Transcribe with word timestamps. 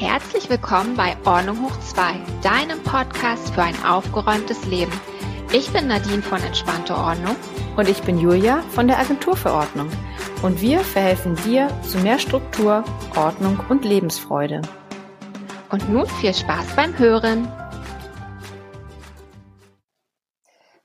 Herzlich 0.00 0.48
willkommen 0.48 0.96
bei 0.96 1.16
Ordnung 1.26 1.60
hoch 1.64 1.76
2, 1.80 2.14
deinem 2.40 2.80
Podcast 2.84 3.52
für 3.52 3.64
ein 3.64 3.74
aufgeräumtes 3.84 4.64
Leben. 4.66 4.92
Ich 5.52 5.72
bin 5.72 5.88
Nadine 5.88 6.22
von 6.22 6.40
Entspannte 6.40 6.94
Ordnung. 6.94 7.34
Und 7.76 7.88
ich 7.88 8.00
bin 8.04 8.16
Julia 8.16 8.62
von 8.70 8.86
der 8.86 9.00
Agentur 9.00 9.36
für 9.36 9.50
Ordnung. 9.50 9.90
Und 10.42 10.60
wir 10.60 10.78
verhelfen 10.78 11.34
dir 11.44 11.68
zu 11.82 11.98
mehr 11.98 12.20
Struktur, 12.20 12.84
Ordnung 13.16 13.58
und 13.68 13.84
Lebensfreude. 13.84 14.62
Und 15.72 15.88
nun 15.88 16.06
viel 16.06 16.32
Spaß 16.32 16.76
beim 16.76 16.96
Hören. 16.96 17.48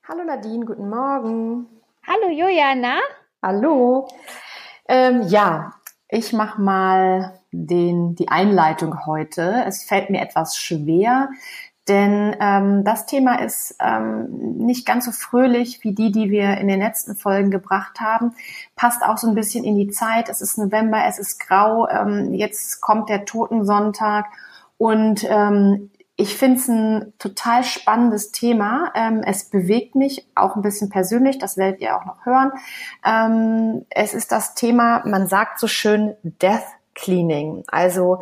Hallo 0.07 0.23
Nadine, 0.25 0.65
guten 0.65 0.89
Morgen. 0.89 1.67
Hallo 2.07 2.31
Julia, 2.31 2.73
na? 2.73 2.97
Hallo. 3.43 4.07
Ähm, 4.87 5.21
ja, 5.27 5.75
ich 6.09 6.33
mache 6.33 6.59
mal 6.59 7.42
den, 7.53 8.15
die 8.15 8.29
Einleitung 8.29 9.05
heute. 9.05 9.63
Es 9.65 9.83
fällt 9.83 10.09
mir 10.09 10.21
etwas 10.21 10.57
schwer, 10.57 11.29
denn 11.87 12.35
ähm, 12.39 12.83
das 12.85 13.05
Thema 13.05 13.41
ist 13.41 13.75
ähm, 13.81 14.57
nicht 14.57 14.85
ganz 14.85 15.05
so 15.05 15.11
fröhlich 15.11 15.83
wie 15.83 15.93
die, 15.93 16.11
die 16.11 16.31
wir 16.31 16.57
in 16.57 16.69
den 16.69 16.79
letzten 16.79 17.15
Folgen 17.15 17.51
gebracht 17.51 17.99
haben. 17.99 18.35
Passt 18.75 19.03
auch 19.03 19.17
so 19.17 19.27
ein 19.27 19.35
bisschen 19.35 19.65
in 19.65 19.77
die 19.77 19.89
Zeit. 19.89 20.29
Es 20.29 20.39
ist 20.39 20.57
November, 20.57 21.03
es 21.05 21.19
ist 21.19 21.39
grau. 21.39 21.87
Ähm, 21.89 22.33
jetzt 22.33 22.79
kommt 22.79 23.09
der 23.09 23.25
Totensonntag 23.25 24.27
und 24.77 25.25
ähm, 25.29 25.91
ich 26.15 26.37
finde 26.37 26.59
es 26.59 26.67
ein 26.69 27.13
total 27.19 27.63
spannendes 27.63 28.31
Thema. 28.31 28.91
Ähm, 28.95 29.21
es 29.25 29.49
bewegt 29.49 29.95
mich 29.95 30.25
auch 30.35 30.55
ein 30.55 30.61
bisschen 30.61 30.89
persönlich, 30.89 31.37
das 31.37 31.57
werdet 31.57 31.81
ihr 31.81 31.97
auch 31.97 32.05
noch 32.05 32.25
hören. 32.25 32.51
Ähm, 33.03 33.85
es 33.89 34.13
ist 34.13 34.31
das 34.31 34.53
Thema, 34.53 35.03
man 35.05 35.27
sagt 35.27 35.59
so 35.59 35.67
schön, 35.67 36.15
Death 36.23 36.63
Cleaning. 36.95 37.63
Also 37.67 38.21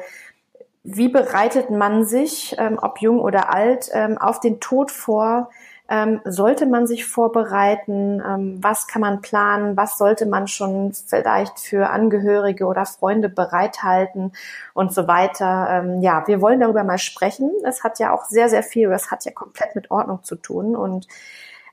wie 0.83 1.09
bereitet 1.09 1.69
man 1.69 2.05
sich, 2.05 2.55
ähm, 2.57 2.79
ob 2.81 3.01
jung 3.01 3.19
oder 3.19 3.53
alt, 3.53 3.89
ähm, 3.93 4.17
auf 4.17 4.39
den 4.39 4.59
Tod 4.59 4.91
vor? 4.91 5.49
Ähm, 5.89 6.21
sollte 6.23 6.65
man 6.65 6.87
sich 6.87 7.05
vorbereiten? 7.05 8.23
Ähm, 8.25 8.57
was 8.61 8.87
kann 8.87 9.01
man 9.01 9.21
planen? 9.21 9.75
Was 9.77 9.97
sollte 9.97 10.25
man 10.25 10.47
schon 10.47 10.93
vielleicht 10.93 11.59
für 11.59 11.89
Angehörige 11.89 12.65
oder 12.65 12.85
Freunde 12.85 13.29
bereithalten 13.29 14.31
und 14.73 14.93
so 14.93 15.07
weiter? 15.07 15.67
Ähm, 15.69 16.01
ja, 16.01 16.25
wir 16.27 16.41
wollen 16.41 16.61
darüber 16.61 16.83
mal 16.83 16.97
sprechen. 16.97 17.51
Es 17.65 17.83
hat 17.83 17.99
ja 17.99 18.13
auch 18.13 18.25
sehr, 18.25 18.49
sehr 18.49 18.63
viel, 18.63 18.91
es 18.91 19.11
hat 19.11 19.25
ja 19.25 19.31
komplett 19.31 19.75
mit 19.75 19.91
Ordnung 19.91 20.23
zu 20.23 20.35
tun 20.35 20.75
und 20.75 21.07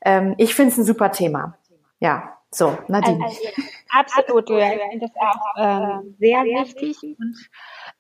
ähm, 0.05 0.35
ich 0.37 0.55
finde 0.55 0.73
es 0.73 0.79
ein 0.79 0.85
super 0.85 1.13
Thema. 1.13 1.55
Ja, 2.01 2.38
so, 2.51 2.79
Nadine. 2.89 3.25
Also, 3.25 3.41
absolut, 3.91 4.49
ja, 4.51 4.73
ich 4.73 4.81
finde 4.91 5.07
auch 5.21 5.59
ähm, 5.59 6.17
sehr 6.19 6.45
wichtig. 6.45 6.97
Und 7.03 7.37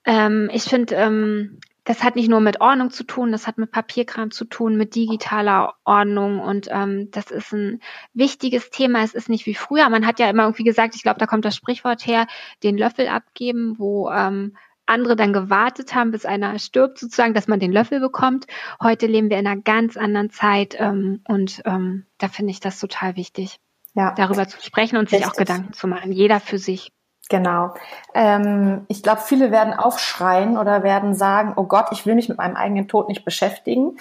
ähm, 0.04 0.50
ich 0.52 0.62
finde, 0.62 0.94
ähm, 0.94 1.60
das 1.84 2.02
hat 2.02 2.16
nicht 2.16 2.28
nur 2.28 2.40
mit 2.40 2.60
Ordnung 2.60 2.90
zu 2.90 3.04
tun, 3.04 3.32
das 3.32 3.46
hat 3.46 3.56
mit 3.56 3.70
Papierkram 3.70 4.30
zu 4.30 4.44
tun, 4.44 4.76
mit 4.76 4.94
digitaler 4.94 5.74
Ordnung 5.84 6.38
und 6.40 6.68
ähm, 6.70 7.10
das 7.10 7.30
ist 7.30 7.52
ein 7.52 7.80
wichtiges 8.12 8.70
Thema. 8.70 9.02
Es 9.02 9.14
ist 9.14 9.30
nicht 9.30 9.46
wie 9.46 9.54
früher. 9.54 9.88
Man 9.88 10.06
hat 10.06 10.18
ja 10.18 10.28
immer 10.28 10.44
irgendwie 10.44 10.64
gesagt, 10.64 10.94
ich 10.94 11.02
glaube, 11.02 11.18
da 11.18 11.26
kommt 11.26 11.46
das 11.46 11.56
Sprichwort 11.56 12.06
her, 12.06 12.26
den 12.62 12.76
Löffel 12.76 13.08
abgeben, 13.08 13.76
wo 13.78 14.10
ähm, 14.10 14.56
andere 14.84 15.16
dann 15.16 15.32
gewartet 15.32 15.94
haben, 15.94 16.10
bis 16.10 16.26
einer 16.26 16.58
stirbt, 16.58 16.98
sozusagen, 16.98 17.34
dass 17.34 17.48
man 17.48 17.60
den 17.60 17.72
Löffel 17.72 18.00
bekommt. 18.00 18.46
Heute 18.82 19.06
leben 19.06 19.30
wir 19.30 19.38
in 19.38 19.46
einer 19.46 19.60
ganz 19.60 19.96
anderen 19.96 20.30
Zeit 20.30 20.76
ähm, 20.78 21.22
und 21.26 21.62
ähm, 21.64 22.06
da 22.18 22.28
finde 22.28 22.50
ich 22.50 22.60
das 22.60 22.80
total 22.80 23.16
wichtig 23.16 23.60
ja. 23.98 24.12
darüber 24.16 24.46
zu 24.46 24.60
sprechen 24.62 24.96
und 24.96 25.10
sich 25.10 25.26
auch 25.26 25.32
Gedanken 25.32 25.72
zu 25.72 25.88
machen, 25.88 26.12
jeder 26.12 26.40
für 26.40 26.58
sich. 26.58 26.92
Genau. 27.28 27.74
Ähm, 28.14 28.86
ich 28.88 29.02
glaube, 29.02 29.20
viele 29.20 29.50
werden 29.50 29.74
aufschreien 29.74 30.56
oder 30.56 30.82
werden 30.82 31.14
sagen, 31.14 31.52
oh 31.56 31.64
Gott, 31.64 31.86
ich 31.90 32.06
will 32.06 32.14
mich 32.14 32.28
mit 32.28 32.38
meinem 32.38 32.56
eigenen 32.56 32.88
Tod 32.88 33.08
nicht 33.08 33.24
beschäftigen. 33.24 33.98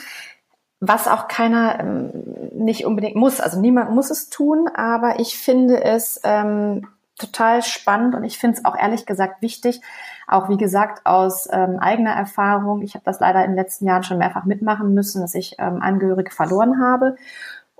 Was 0.80 1.08
auch 1.08 1.28
keiner 1.28 1.80
ähm, 1.80 2.12
nicht 2.54 2.86
unbedingt 2.86 3.16
muss. 3.16 3.42
Also 3.42 3.60
niemand 3.60 3.92
muss 3.92 4.12
es 4.12 4.30
tun, 4.30 4.70
aber 4.74 5.20
ich 5.20 5.38
finde 5.38 5.84
es 5.84 6.22
ähm, 6.24 6.88
total 7.18 7.64
spannend 7.64 8.14
und 8.14 8.24
ich 8.24 8.38
finde 8.38 8.58
es 8.58 8.66
auch 8.66 8.78
ehrlich 8.78 9.06
gesagt 9.06 9.42
wichtig, 9.42 9.82
auch 10.28 10.50
wie 10.50 10.58
gesagt 10.58 11.06
aus 11.06 11.48
ähm, 11.52 11.80
eigener 11.80 12.12
Erfahrung. 12.12 12.84
Ich 12.84 12.94
habe 12.94 13.04
das 13.04 13.20
leider 13.20 13.44
in 13.44 13.52
den 13.52 13.58
letzten 13.58 13.88
Jahren 13.88 14.04
schon 14.04 14.20
mehrfach 14.20 14.46
mitmachen 14.46 14.94
müssen, 14.94 15.22
dass 15.22 15.34
ich 15.34 15.56
ähm, 15.58 15.82
Angehörige 15.82 16.32
verloren 16.32 16.80
habe. 16.80 17.16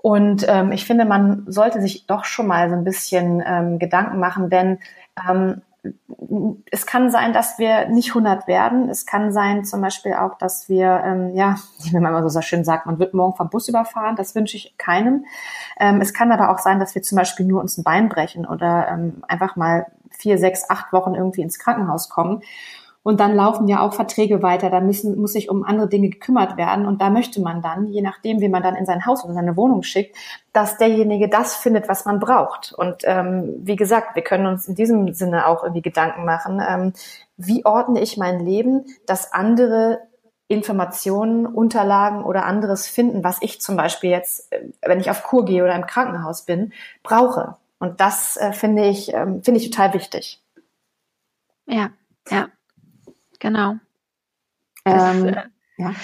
Und 0.00 0.46
ähm, 0.48 0.70
ich 0.70 0.86
finde, 0.86 1.04
man 1.04 1.44
sollte 1.48 1.80
sich 1.80 2.06
doch 2.06 2.24
schon 2.24 2.46
mal 2.46 2.70
so 2.70 2.76
ein 2.76 2.84
bisschen 2.84 3.42
ähm, 3.44 3.78
Gedanken 3.78 4.20
machen, 4.20 4.48
denn 4.48 4.78
ähm, 5.28 5.62
es 6.70 6.86
kann 6.86 7.10
sein, 7.10 7.32
dass 7.32 7.58
wir 7.58 7.88
nicht 7.88 8.10
100 8.10 8.46
werden. 8.46 8.88
Es 8.88 9.06
kann 9.06 9.32
sein 9.32 9.64
zum 9.64 9.80
Beispiel 9.80 10.14
auch, 10.14 10.36
dass 10.38 10.68
wir, 10.68 11.02
ähm, 11.04 11.34
ja, 11.34 11.56
wie 11.82 11.98
man 11.98 12.14
immer 12.14 12.28
so 12.28 12.40
schön 12.40 12.64
sagt, 12.64 12.86
man 12.86 12.98
wird 12.98 13.14
morgen 13.14 13.36
vom 13.36 13.50
Bus 13.50 13.68
überfahren. 13.68 14.16
Das 14.16 14.34
wünsche 14.34 14.56
ich 14.56 14.76
keinem. 14.78 15.24
Ähm, 15.78 16.00
es 16.00 16.14
kann 16.14 16.32
aber 16.32 16.50
auch 16.50 16.58
sein, 16.58 16.78
dass 16.78 16.94
wir 16.94 17.02
zum 17.02 17.16
Beispiel 17.16 17.46
nur 17.46 17.60
uns 17.60 17.76
ein 17.78 17.84
Bein 17.84 18.08
brechen 18.08 18.46
oder 18.46 18.88
ähm, 18.88 19.24
einfach 19.26 19.56
mal 19.56 19.86
vier, 20.10 20.38
sechs, 20.38 20.68
acht 20.68 20.92
Wochen 20.92 21.14
irgendwie 21.14 21.42
ins 21.42 21.58
Krankenhaus 21.58 22.08
kommen. 22.08 22.42
Und 23.02 23.20
dann 23.20 23.34
laufen 23.34 23.68
ja 23.68 23.80
auch 23.80 23.94
Verträge 23.94 24.42
weiter, 24.42 24.70
da 24.70 24.80
müssen, 24.80 25.18
muss 25.18 25.32
sich 25.32 25.48
um 25.48 25.64
andere 25.64 25.88
Dinge 25.88 26.10
gekümmert 26.10 26.56
werden. 26.56 26.86
Und 26.86 27.00
da 27.00 27.10
möchte 27.10 27.40
man 27.40 27.62
dann, 27.62 27.86
je 27.86 28.02
nachdem, 28.02 28.40
wie 28.40 28.48
man 28.48 28.62
dann 28.62 28.74
in 28.74 28.86
sein 28.86 29.06
Haus 29.06 29.24
oder 29.24 29.34
seine 29.34 29.56
Wohnung 29.56 29.82
schickt, 29.82 30.16
dass 30.52 30.76
derjenige 30.76 31.28
das 31.28 31.56
findet, 31.56 31.88
was 31.88 32.04
man 32.04 32.18
braucht. 32.18 32.72
Und 32.72 33.02
ähm, 33.04 33.54
wie 33.60 33.76
gesagt, 33.76 34.14
wir 34.14 34.22
können 34.22 34.46
uns 34.46 34.68
in 34.68 34.74
diesem 34.74 35.14
Sinne 35.14 35.46
auch 35.46 35.62
irgendwie 35.62 35.82
Gedanken 35.82 36.24
machen, 36.24 36.60
ähm, 36.66 36.92
wie 37.36 37.64
ordne 37.64 38.00
ich 38.00 38.16
mein 38.16 38.40
Leben, 38.44 38.84
dass 39.06 39.32
andere 39.32 40.00
Informationen, 40.48 41.46
Unterlagen 41.46 42.24
oder 42.24 42.46
anderes 42.46 42.88
finden, 42.88 43.22
was 43.22 43.38
ich 43.42 43.60
zum 43.60 43.76
Beispiel 43.76 44.10
jetzt, 44.10 44.50
äh, 44.52 44.64
wenn 44.80 44.98
ich 44.98 45.10
auf 45.10 45.22
Kur 45.22 45.44
gehe 45.44 45.62
oder 45.62 45.74
im 45.74 45.86
Krankenhaus 45.86 46.42
bin, 46.42 46.72
brauche. 47.02 47.56
Und 47.78 48.00
das 48.00 48.36
äh, 48.36 48.52
finde 48.52 48.86
ich, 48.86 49.12
ähm, 49.14 49.42
finde 49.42 49.60
ich 49.60 49.70
total 49.70 49.94
wichtig. 49.94 50.42
Ja, 51.66 51.90
ja. 52.30 52.48
Genau. 53.38 53.76
Ähm, 54.84 55.26
äh, 55.26 55.42
ja. 55.76 55.94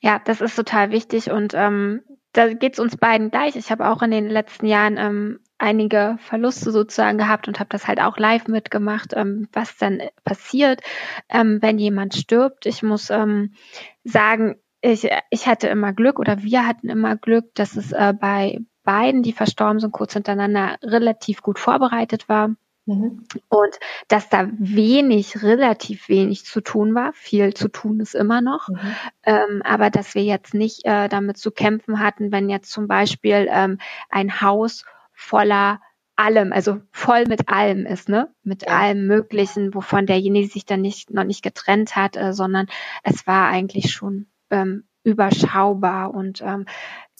ja, 0.00 0.18
das 0.24 0.40
ist 0.40 0.56
total 0.56 0.90
wichtig 0.90 1.30
und 1.30 1.54
ähm, 1.54 2.02
da 2.32 2.52
geht 2.52 2.74
es 2.74 2.78
uns 2.80 2.96
beiden 2.96 3.30
gleich. 3.30 3.56
Ich 3.56 3.70
habe 3.70 3.88
auch 3.88 4.02
in 4.02 4.10
den 4.10 4.28
letzten 4.28 4.66
Jahren 4.66 4.96
ähm, 4.96 5.40
einige 5.58 6.18
Verluste 6.20 6.72
sozusagen 6.72 7.16
gehabt 7.16 7.46
und 7.46 7.60
habe 7.60 7.70
das 7.70 7.86
halt 7.86 8.00
auch 8.00 8.18
live 8.18 8.48
mitgemacht, 8.48 9.12
ähm, 9.14 9.48
was 9.52 9.76
dann 9.76 10.02
passiert, 10.24 10.82
ähm, 11.28 11.62
wenn 11.62 11.78
jemand 11.78 12.14
stirbt. 12.14 12.66
Ich 12.66 12.82
muss 12.82 13.10
ähm, 13.10 13.54
sagen, 14.02 14.56
ich, 14.80 15.08
ich 15.30 15.46
hatte 15.46 15.68
immer 15.68 15.92
Glück 15.92 16.18
oder 16.18 16.42
wir 16.42 16.66
hatten 16.66 16.90
immer 16.90 17.16
Glück, 17.16 17.54
dass 17.54 17.76
es 17.76 17.92
äh, 17.92 18.12
bei 18.18 18.58
beiden, 18.82 19.22
die 19.22 19.32
verstorben 19.32 19.80
sind, 19.80 19.92
kurz 19.92 20.12
hintereinander 20.12 20.76
relativ 20.82 21.40
gut 21.40 21.58
vorbereitet 21.58 22.28
war. 22.28 22.50
Mhm. 22.86 23.24
Und 23.48 23.78
dass 24.08 24.28
da 24.28 24.48
wenig, 24.58 25.42
relativ 25.42 26.08
wenig 26.08 26.44
zu 26.44 26.60
tun 26.60 26.94
war. 26.94 27.12
Viel 27.14 27.54
zu 27.54 27.68
tun 27.68 28.00
ist 28.00 28.14
immer 28.14 28.40
noch. 28.40 28.68
Mhm. 28.68 28.78
Ähm, 29.24 29.62
aber 29.64 29.90
dass 29.90 30.14
wir 30.14 30.22
jetzt 30.22 30.54
nicht 30.54 30.84
äh, 30.84 31.08
damit 31.08 31.38
zu 31.38 31.50
kämpfen 31.50 32.00
hatten, 32.00 32.30
wenn 32.30 32.50
jetzt 32.50 32.70
zum 32.70 32.86
Beispiel 32.86 33.48
ähm, 33.50 33.78
ein 34.10 34.40
Haus 34.40 34.84
voller 35.12 35.80
allem, 36.16 36.52
also 36.52 36.80
voll 36.92 37.24
mit 37.26 37.48
allem 37.48 37.86
ist, 37.86 38.08
ne? 38.08 38.32
Mit 38.42 38.62
ja. 38.62 38.68
allem 38.68 39.06
Möglichen, 39.06 39.74
wovon 39.74 40.06
derjenige 40.06 40.48
sich 40.48 40.64
dann 40.64 40.80
nicht 40.80 41.10
noch 41.10 41.24
nicht 41.24 41.42
getrennt 41.42 41.96
hat, 41.96 42.16
äh, 42.16 42.32
sondern 42.32 42.66
es 43.02 43.26
war 43.26 43.48
eigentlich 43.48 43.92
schon 43.92 44.26
ähm, 44.50 44.84
überschaubar 45.02 46.14
und 46.14 46.40
ähm, 46.42 46.66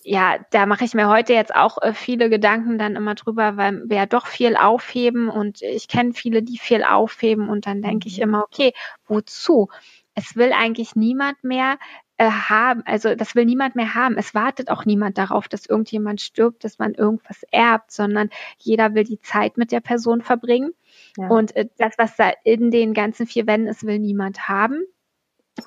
ja, 0.05 0.37
da 0.51 0.67
mache 0.67 0.85
ich 0.85 0.95
mir 0.95 1.09
heute 1.09 1.33
jetzt 1.33 1.55
auch 1.55 1.81
äh, 1.81 1.95
viele 1.95 2.29
Gedanken 2.29 2.79
dann 2.79 2.95
immer 2.95 3.15
drüber, 3.15 3.57
weil 3.57 3.83
wir 3.87 3.97
ja 3.97 4.07
doch 4.07 4.27
viel 4.27 4.57
aufheben 4.57 5.29
und 5.29 5.63
ich 5.63 5.89
kenne 5.89 6.13
viele, 6.13 6.43
die 6.43 6.59
viel 6.59 6.85
aufheben 6.85 7.49
und 7.49 7.67
dann 7.67 7.83
denke 7.83 8.09
ich 8.09 8.19
mhm. 8.19 8.25
immer, 8.25 8.43
okay, 8.45 8.73
wozu? 9.07 9.69
Es 10.15 10.37
will 10.37 10.53
eigentlich 10.53 10.95
niemand 10.95 11.43
mehr 11.43 11.79
äh, 12.19 12.31
haben, 12.31 12.83
also 12.85 13.15
das 13.17 13.35
will 13.35 13.45
niemand 13.45 13.75
mehr 13.75 13.95
haben. 13.95 14.17
Es 14.17 14.35
wartet 14.35 14.71
auch 14.71 14.85
niemand 14.85 15.19
darauf, 15.19 15.49
dass 15.49 15.67
irgendjemand 15.67 16.21
stirbt, 16.21 16.63
dass 16.63 16.79
man 16.79 16.95
irgendwas 16.95 17.43
erbt, 17.51 17.91
sondern 17.91 18.31
jeder 18.59 18.95
will 18.95 19.05
die 19.05 19.21
Zeit 19.21 19.57
mit 19.57 19.73
der 19.73 19.81
Person 19.81 20.23
verbringen. 20.23 20.73
Ja. 21.17 21.29
Und 21.29 21.57
äh, 21.57 21.67
das, 21.79 21.95
was 21.99 22.15
da 22.17 22.31
in 22.45 22.71
den 22.71 22.95
ganzen 22.95 23.27
vier 23.27 23.47
Wänden 23.47 23.69
ist, 23.69 23.85
will 23.85 23.99
niemand 23.99 24.49
haben. 24.49 24.85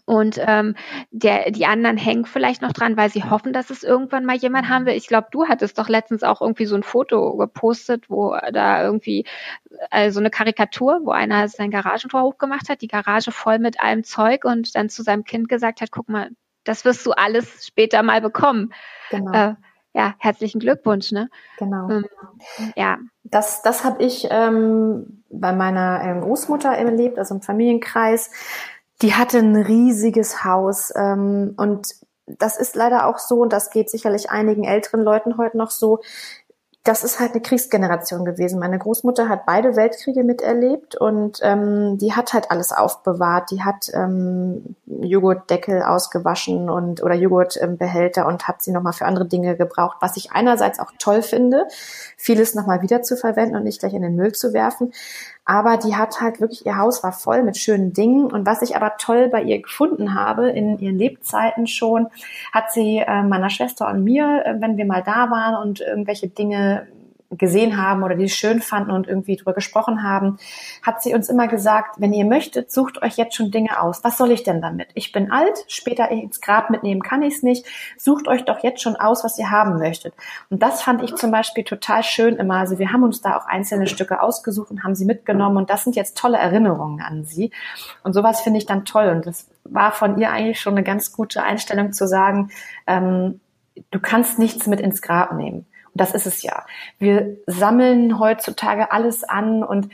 Und 0.06 0.40
ähm, 0.46 0.76
der, 1.12 1.52
die 1.52 1.66
anderen 1.66 1.98
hängen 1.98 2.26
vielleicht 2.26 2.62
noch 2.62 2.74
dran, 2.74 2.98
weil 2.98 3.10
sie 3.10 3.24
hoffen, 3.24 3.54
dass 3.54 3.70
es 3.70 3.84
irgendwann 3.84 4.26
mal 4.26 4.36
jemand 4.36 4.68
haben 4.68 4.86
will. 4.86 4.96
Ich 4.96 5.08
glaube, 5.08 5.28
du 5.32 5.48
hattest 5.48 5.78
doch 5.80 5.88
letztens 5.88 6.24
auch 6.24 6.42
irgendwie 6.42 6.66
so 6.66 6.76
ein 6.76 6.84
Foto 6.84 7.38
gepostet, 7.38 8.10
wo 8.10 8.36
da 8.52 8.84
irgendwie 8.84 9.26
äh, 9.92 10.12
so 10.12 10.20
eine 10.20 10.30
Karikatur, 10.30 11.02
wo 11.04 11.12
einer 11.12 11.48
sein 11.48 11.72
Garagentor 11.72 12.24
hochgemacht 12.24 12.70
hat, 12.70 12.82
die 12.82 12.88
Garage 12.88 13.32
voll 13.32 13.60
mit 13.60 13.80
allem 13.82 14.04
Zeug 14.04 14.44
und 14.44 14.76
dann 14.76 14.90
zu 14.90 15.04
seinem 15.04 15.24
Kind 15.24 15.48
gesagt 15.48 15.80
hat, 15.80 15.92
guck 15.92 16.10
mal, 16.10 16.32
das 16.66 16.84
wirst 16.84 17.06
du 17.06 17.12
alles 17.12 17.66
später 17.66 18.04
mal 18.04 18.22
bekommen. 18.22 18.74
Genau. 19.10 19.32
Äh, 19.32 19.56
ja, 19.94 20.14
herzlichen 20.20 20.60
Glückwunsch, 20.60 21.12
ne? 21.12 21.30
Genau. 21.58 21.90
Ähm, 21.90 22.06
ja. 22.76 22.98
Das, 23.24 23.62
das 23.64 23.84
habe 23.84 24.04
ich 24.04 24.28
ähm, 24.30 25.24
bei 25.30 25.54
meiner 25.54 26.02
ähm, 26.04 26.22
Großmutter 26.22 26.70
erlebt, 26.70 27.18
also 27.18 27.36
im 27.36 27.42
Familienkreis 27.42 28.30
Die 29.02 29.14
hatte 29.14 29.40
ein 29.40 29.56
riesiges 29.56 30.44
Haus 30.44 30.92
ähm, 30.96 31.54
und 31.58 31.88
das 32.26 32.58
ist 32.58 32.76
leider 32.76 33.08
auch 33.08 33.20
so 33.20 33.42
und 33.42 33.54
das 33.54 33.70
geht 33.70 33.90
sicherlich 33.90 34.30
einigen 34.30 34.64
älteren 34.64 35.02
Leuten 35.02 35.38
heute 35.38 35.58
noch 35.58 35.72
so 35.72 36.02
das 36.88 37.04
ist 37.04 37.20
halt 37.20 37.34
eine 37.34 37.42
Kriegsgeneration 37.42 38.24
gewesen. 38.24 38.60
Meine 38.60 38.80
Großmutter 38.80 39.28
hat 39.28 39.46
beide 39.46 39.76
Weltkriege 39.76 40.24
miterlebt 40.24 40.96
und 40.96 41.40
ähm, 41.42 41.98
die 41.98 42.14
hat 42.14 42.32
halt 42.32 42.50
alles 42.50 42.72
aufbewahrt. 42.72 43.52
Die 43.52 43.62
hat 43.62 43.92
ähm, 43.94 44.76
Joghurtdeckel 44.86 45.84
ausgewaschen 45.84 46.70
und 46.70 47.04
oder 47.04 47.16
Joghurtbehälter 47.16 48.26
und 48.26 48.48
hat 48.48 48.62
sie 48.62 48.72
nochmal 48.72 48.94
für 48.94 49.06
andere 49.06 49.26
Dinge 49.26 49.58
gebraucht, 49.58 49.98
was 50.00 50.16
ich 50.16 50.32
einerseits 50.32 50.80
auch 50.80 50.92
toll 50.98 51.24
finde, 51.24 51.68
vieles 52.16 52.56
nochmal 52.56 52.82
wieder 52.82 53.02
zu 53.02 53.18
verwenden 53.18 53.58
und 53.58 53.66
nicht 53.66 53.82
gleich 53.82 53.94
in 53.94 54.02
den 54.02 54.16
Müll 54.16 54.32
zu 54.32 54.54
werfen. 54.54 54.94
Aber 55.50 55.78
die 55.78 55.96
hat 55.96 56.20
halt 56.20 56.42
wirklich, 56.42 56.66
ihr 56.66 56.78
Haus 56.78 57.04
war 57.04 57.14
voll 57.14 57.42
mit 57.42 57.56
schönen 57.56 57.94
Dingen. 57.94 58.26
Und 58.26 58.46
was 58.46 58.62
ich 58.62 58.76
aber 58.76 58.98
toll 58.98 59.30
bei 59.30 59.42
ihr 59.42 59.62
gefunden 59.62 60.14
habe, 60.14 60.50
in 60.50 60.78
ihren 60.78 60.98
Lebzeiten 60.98 61.68
schon, 61.68 62.08
hat 62.52 62.74
sie 62.74 62.98
äh, 62.98 63.24
meiner 63.24 63.50
Schwester 63.50 63.88
und 63.88 64.04
mir, 64.04 64.44
äh, 64.46 64.56
wenn 64.60 64.76
wir 64.76 64.86
mal 64.86 65.02
da 65.02 65.32
waren 65.32 65.56
und 65.56 65.80
irgendwelche 65.80 66.28
Dinge 66.28 66.88
gesehen 67.32 67.82
haben 67.82 68.04
oder 68.04 68.16
die 68.16 68.30
schön 68.30 68.62
fanden 68.62 68.92
und 68.92 69.08
irgendwie 69.08 69.36
drüber 69.36 69.54
gesprochen 69.54 70.04
haben, 70.04 70.38
hat 70.82 71.02
sie 71.02 71.14
uns 71.14 71.30
immer 71.30 71.48
gesagt, 71.48 71.96
wenn 72.00 72.14
ihr 72.14 72.26
möchtet, 72.26 72.72
sucht 72.72 73.02
euch 73.02 73.18
jetzt 73.18 73.36
schon 73.36 73.52
Dinge 73.52 73.82
aus. 73.82 74.04
Was 74.04 74.18
soll 74.18 74.32
ich 74.32 74.44
denn 74.44 74.62
damit? 74.62 74.90
Ich 74.94 75.12
bin 75.12 75.32
alt, 75.32 75.66
später 75.68 76.10
ins 76.10 76.40
Grab 76.40 76.70
mitnehmen 76.70 77.02
kann 77.02 77.24
ich 77.24 77.36
es 77.36 77.44
nicht. 77.44 77.66
Sucht 77.98 78.28
euch 78.28 78.46
doch 78.46 78.64
jetzt 78.64 78.82
schon 78.82 78.96
aus, 78.96 79.24
was 79.24 79.38
ihr 79.38 79.52
haben 79.52 79.78
möchtet. 79.78 80.14
Und 80.50 80.64
das 80.64 80.82
fand 80.82 81.04
ich 81.04 81.16
zum 81.16 81.32
Beispiel 81.32 81.64
total 81.64 82.04
schön 82.04 82.38
immer. 82.38 82.56
Also 82.56 82.80
wir 82.80 82.94
haben 82.94 83.04
uns 83.04 83.22
da 83.22 83.38
auch 83.38 83.46
einzelne 83.46 83.88
Stücke 83.88 84.22
ausgesucht 84.22 84.72
und 84.72 84.84
haben 84.84 84.96
sie 84.96 85.06
mitgenommen 85.06 85.58
und 85.58 85.70
das 85.70 85.84
sind 85.84 85.96
jetzt 85.96 86.18
tolle 86.18 86.38
Erinnerungen 86.38 87.02
an 87.02 87.26
sie. 87.26 87.52
Und 88.04 88.14
sowas 88.14 88.42
finde 88.42 88.60
ich 88.60 88.66
dann 88.66 88.86
toll 88.86 89.10
und 89.10 89.26
das 89.26 89.50
war 89.66 89.92
von 89.92 90.18
ihr 90.18 90.32
eigentlich 90.32 90.60
schon 90.62 90.76
eine 90.76 90.84
ganz 90.84 91.12
gute 91.12 91.44
Einstellung 91.44 91.92
zu 91.92 92.08
sagen, 92.08 92.52
ähm, 92.86 93.42
du 93.92 94.00
kannst 94.00 94.40
nichts 94.40 94.68
mit 94.68 94.80
ins 94.80 95.02
Grab 95.02 95.34
nehmen. 95.34 95.66
Das 95.98 96.14
ist 96.14 96.28
es 96.28 96.42
ja. 96.44 96.66
Wir 97.00 97.38
sammeln 97.48 98.20
heutzutage 98.20 98.92
alles 98.92 99.24
an 99.24 99.64
und 99.64 99.90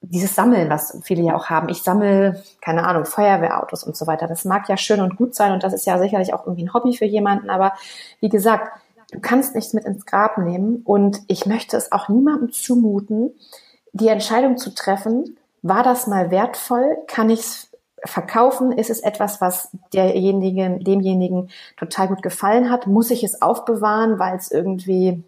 dieses 0.00 0.34
Sammeln, 0.34 0.70
was 0.70 0.98
viele 1.02 1.22
ja 1.22 1.34
auch 1.34 1.46
haben. 1.46 1.68
Ich 1.68 1.82
sammle, 1.82 2.42
keine 2.60 2.86
Ahnung, 2.86 3.04
Feuerwehrautos 3.04 3.84
und 3.84 3.96
so 3.96 4.06
weiter. 4.06 4.28
Das 4.28 4.44
mag 4.44 4.68
ja 4.68 4.76
schön 4.76 5.00
und 5.00 5.16
gut 5.16 5.34
sein 5.34 5.52
und 5.52 5.62
das 5.62 5.72
ist 5.72 5.86
ja 5.86 5.98
sicherlich 5.98 6.32
auch 6.32 6.46
irgendwie 6.46 6.64
ein 6.64 6.74
Hobby 6.74 6.96
für 6.96 7.04
jemanden. 7.04 7.50
Aber 7.50 7.72
wie 8.20 8.28
gesagt, 8.28 8.70
du 9.12 9.20
kannst 9.20 9.54
nichts 9.54 9.72
mit 9.72 9.84
ins 9.84 10.06
Grab 10.06 10.38
nehmen 10.38 10.82
und 10.84 11.20
ich 11.26 11.46
möchte 11.46 11.76
es 11.76 11.92
auch 11.92 12.08
niemandem 12.08 12.52
zumuten, 12.52 13.32
die 13.92 14.08
Entscheidung 14.08 14.58
zu 14.58 14.74
treffen, 14.74 15.36
war 15.62 15.82
das 15.82 16.06
mal 16.06 16.30
wertvoll? 16.30 16.96
Kann 17.08 17.30
ich 17.30 17.40
es 17.40 17.70
verkaufen? 18.04 18.72
Ist 18.72 18.90
es 18.90 19.00
etwas, 19.00 19.40
was 19.40 19.70
derjenigen, 19.92 20.84
demjenigen 20.84 21.50
total 21.76 22.08
gut 22.08 22.22
gefallen 22.22 22.70
hat? 22.70 22.86
Muss 22.86 23.10
ich 23.10 23.24
es 23.24 23.42
aufbewahren, 23.42 24.18
weil 24.18 24.36
es 24.36 24.50
irgendwie 24.50 25.24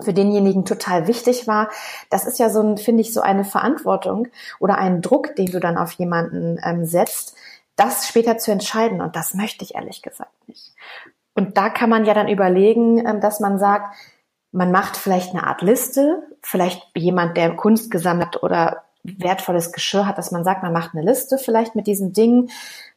für 0.00 0.12
denjenigen 0.12 0.64
total 0.64 1.06
wichtig 1.06 1.46
war. 1.46 1.70
Das 2.10 2.26
ist 2.26 2.38
ja 2.38 2.50
so 2.50 2.62
ein, 2.62 2.78
finde 2.78 3.02
ich, 3.02 3.12
so 3.12 3.20
eine 3.20 3.44
Verantwortung 3.44 4.28
oder 4.58 4.78
einen 4.78 5.02
Druck, 5.02 5.36
den 5.36 5.46
du 5.46 5.60
dann 5.60 5.76
auf 5.76 5.92
jemanden 5.92 6.58
ähm, 6.64 6.84
setzt, 6.86 7.34
das 7.76 8.08
später 8.08 8.38
zu 8.38 8.52
entscheiden. 8.52 9.00
Und 9.00 9.16
das 9.16 9.34
möchte 9.34 9.64
ich 9.64 9.74
ehrlich 9.74 10.02
gesagt 10.02 10.48
nicht. 10.48 10.72
Und 11.34 11.56
da 11.56 11.70
kann 11.70 11.90
man 11.90 12.04
ja 12.04 12.14
dann 12.14 12.28
überlegen, 12.28 13.06
ähm, 13.06 13.20
dass 13.20 13.40
man 13.40 13.58
sagt, 13.58 13.94
man 14.50 14.70
macht 14.70 14.96
vielleicht 14.96 15.30
eine 15.30 15.46
Art 15.46 15.62
Liste, 15.62 16.22
vielleicht 16.42 16.82
jemand, 16.94 17.36
der 17.36 17.56
Kunst 17.56 17.90
gesammelt 17.90 18.42
oder 18.42 18.84
wertvolles 19.04 19.72
Geschirr 19.72 20.06
hat, 20.06 20.18
dass 20.18 20.30
man 20.30 20.44
sagt, 20.44 20.62
man 20.62 20.72
macht 20.72 20.94
eine 20.94 21.04
Liste 21.04 21.38
vielleicht 21.38 21.74
mit 21.74 21.86
diesen 21.86 22.12
Dingen, 22.12 22.50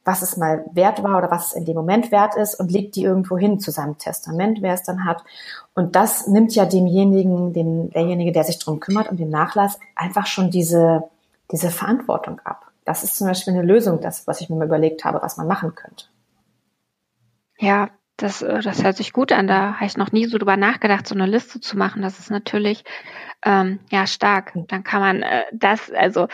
was 0.04 0.22
es 0.22 0.38
mal 0.38 0.64
wert 0.72 1.02
war 1.02 1.18
oder 1.18 1.32
was 1.32 1.48
es 1.48 1.54
in 1.54 1.66
dem 1.66 1.76
Moment 1.76 2.12
wert 2.12 2.36
ist 2.36 2.60
und 2.60 2.72
legt 2.72 2.96
die 2.96 3.04
irgendwo 3.04 3.38
hin 3.38 3.60
zu 3.60 3.72
seinem 3.72 3.98
Testament, 3.98 4.62
wer 4.62 4.76
es 4.76 4.84
dann 4.84 5.04
hat. 5.04 5.24
Und 5.74 5.96
das 5.96 6.28
nimmt 6.28 6.54
ja 6.54 6.66
demjenigen, 6.66 7.54
dem, 7.54 7.90
derjenige, 7.90 8.32
der 8.32 8.44
sich 8.44 8.60
drum 8.60 8.80
kümmert 8.80 9.10
und 9.10 9.20
den 9.20 9.30
Nachlass, 9.30 9.80
einfach 9.96 10.28
schon 10.28 10.52
diese, 10.52 11.04
diese 11.52 11.72
Verantwortung 11.72 12.40
ab. 12.44 12.72
Das 12.86 13.04
ist 13.04 13.16
zum 13.16 13.28
Beispiel 13.28 13.54
eine 13.54 13.64
Lösung, 13.64 14.00
das, 14.00 14.28
was 14.28 14.42
ich 14.42 14.50
mir 14.50 14.58
mal 14.58 14.68
überlegt 14.68 15.06
habe, 15.06 15.22
was 15.24 15.38
man 15.38 15.48
machen 15.48 15.74
könnte. 15.74 16.06
Ja, 17.58 17.90
das, 18.18 18.44
äh, 18.44 18.62
das 18.62 18.84
hört 18.84 18.98
sich 18.98 19.12
gut 19.12 19.32
an. 19.32 19.48
Da 19.48 19.76
habe 19.76 19.86
ich 19.86 19.98
noch 19.98 20.12
nie 20.12 20.26
so 20.26 20.38
drüber 20.38 20.56
nachgedacht, 20.56 21.08
so 21.08 21.16
eine 21.16 21.26
Liste 21.26 21.60
zu 21.60 21.78
machen. 21.78 22.04
Das 22.04 22.20
ist 22.20 22.30
natürlich 22.30 22.84
ähm, 23.46 23.80
ja 23.92 24.08
stark. 24.08 24.54
Dann 24.68 24.84
kann 24.84 25.00
man 25.00 25.22
äh, 25.22 25.44
das, 25.54 25.92
also 25.92 26.28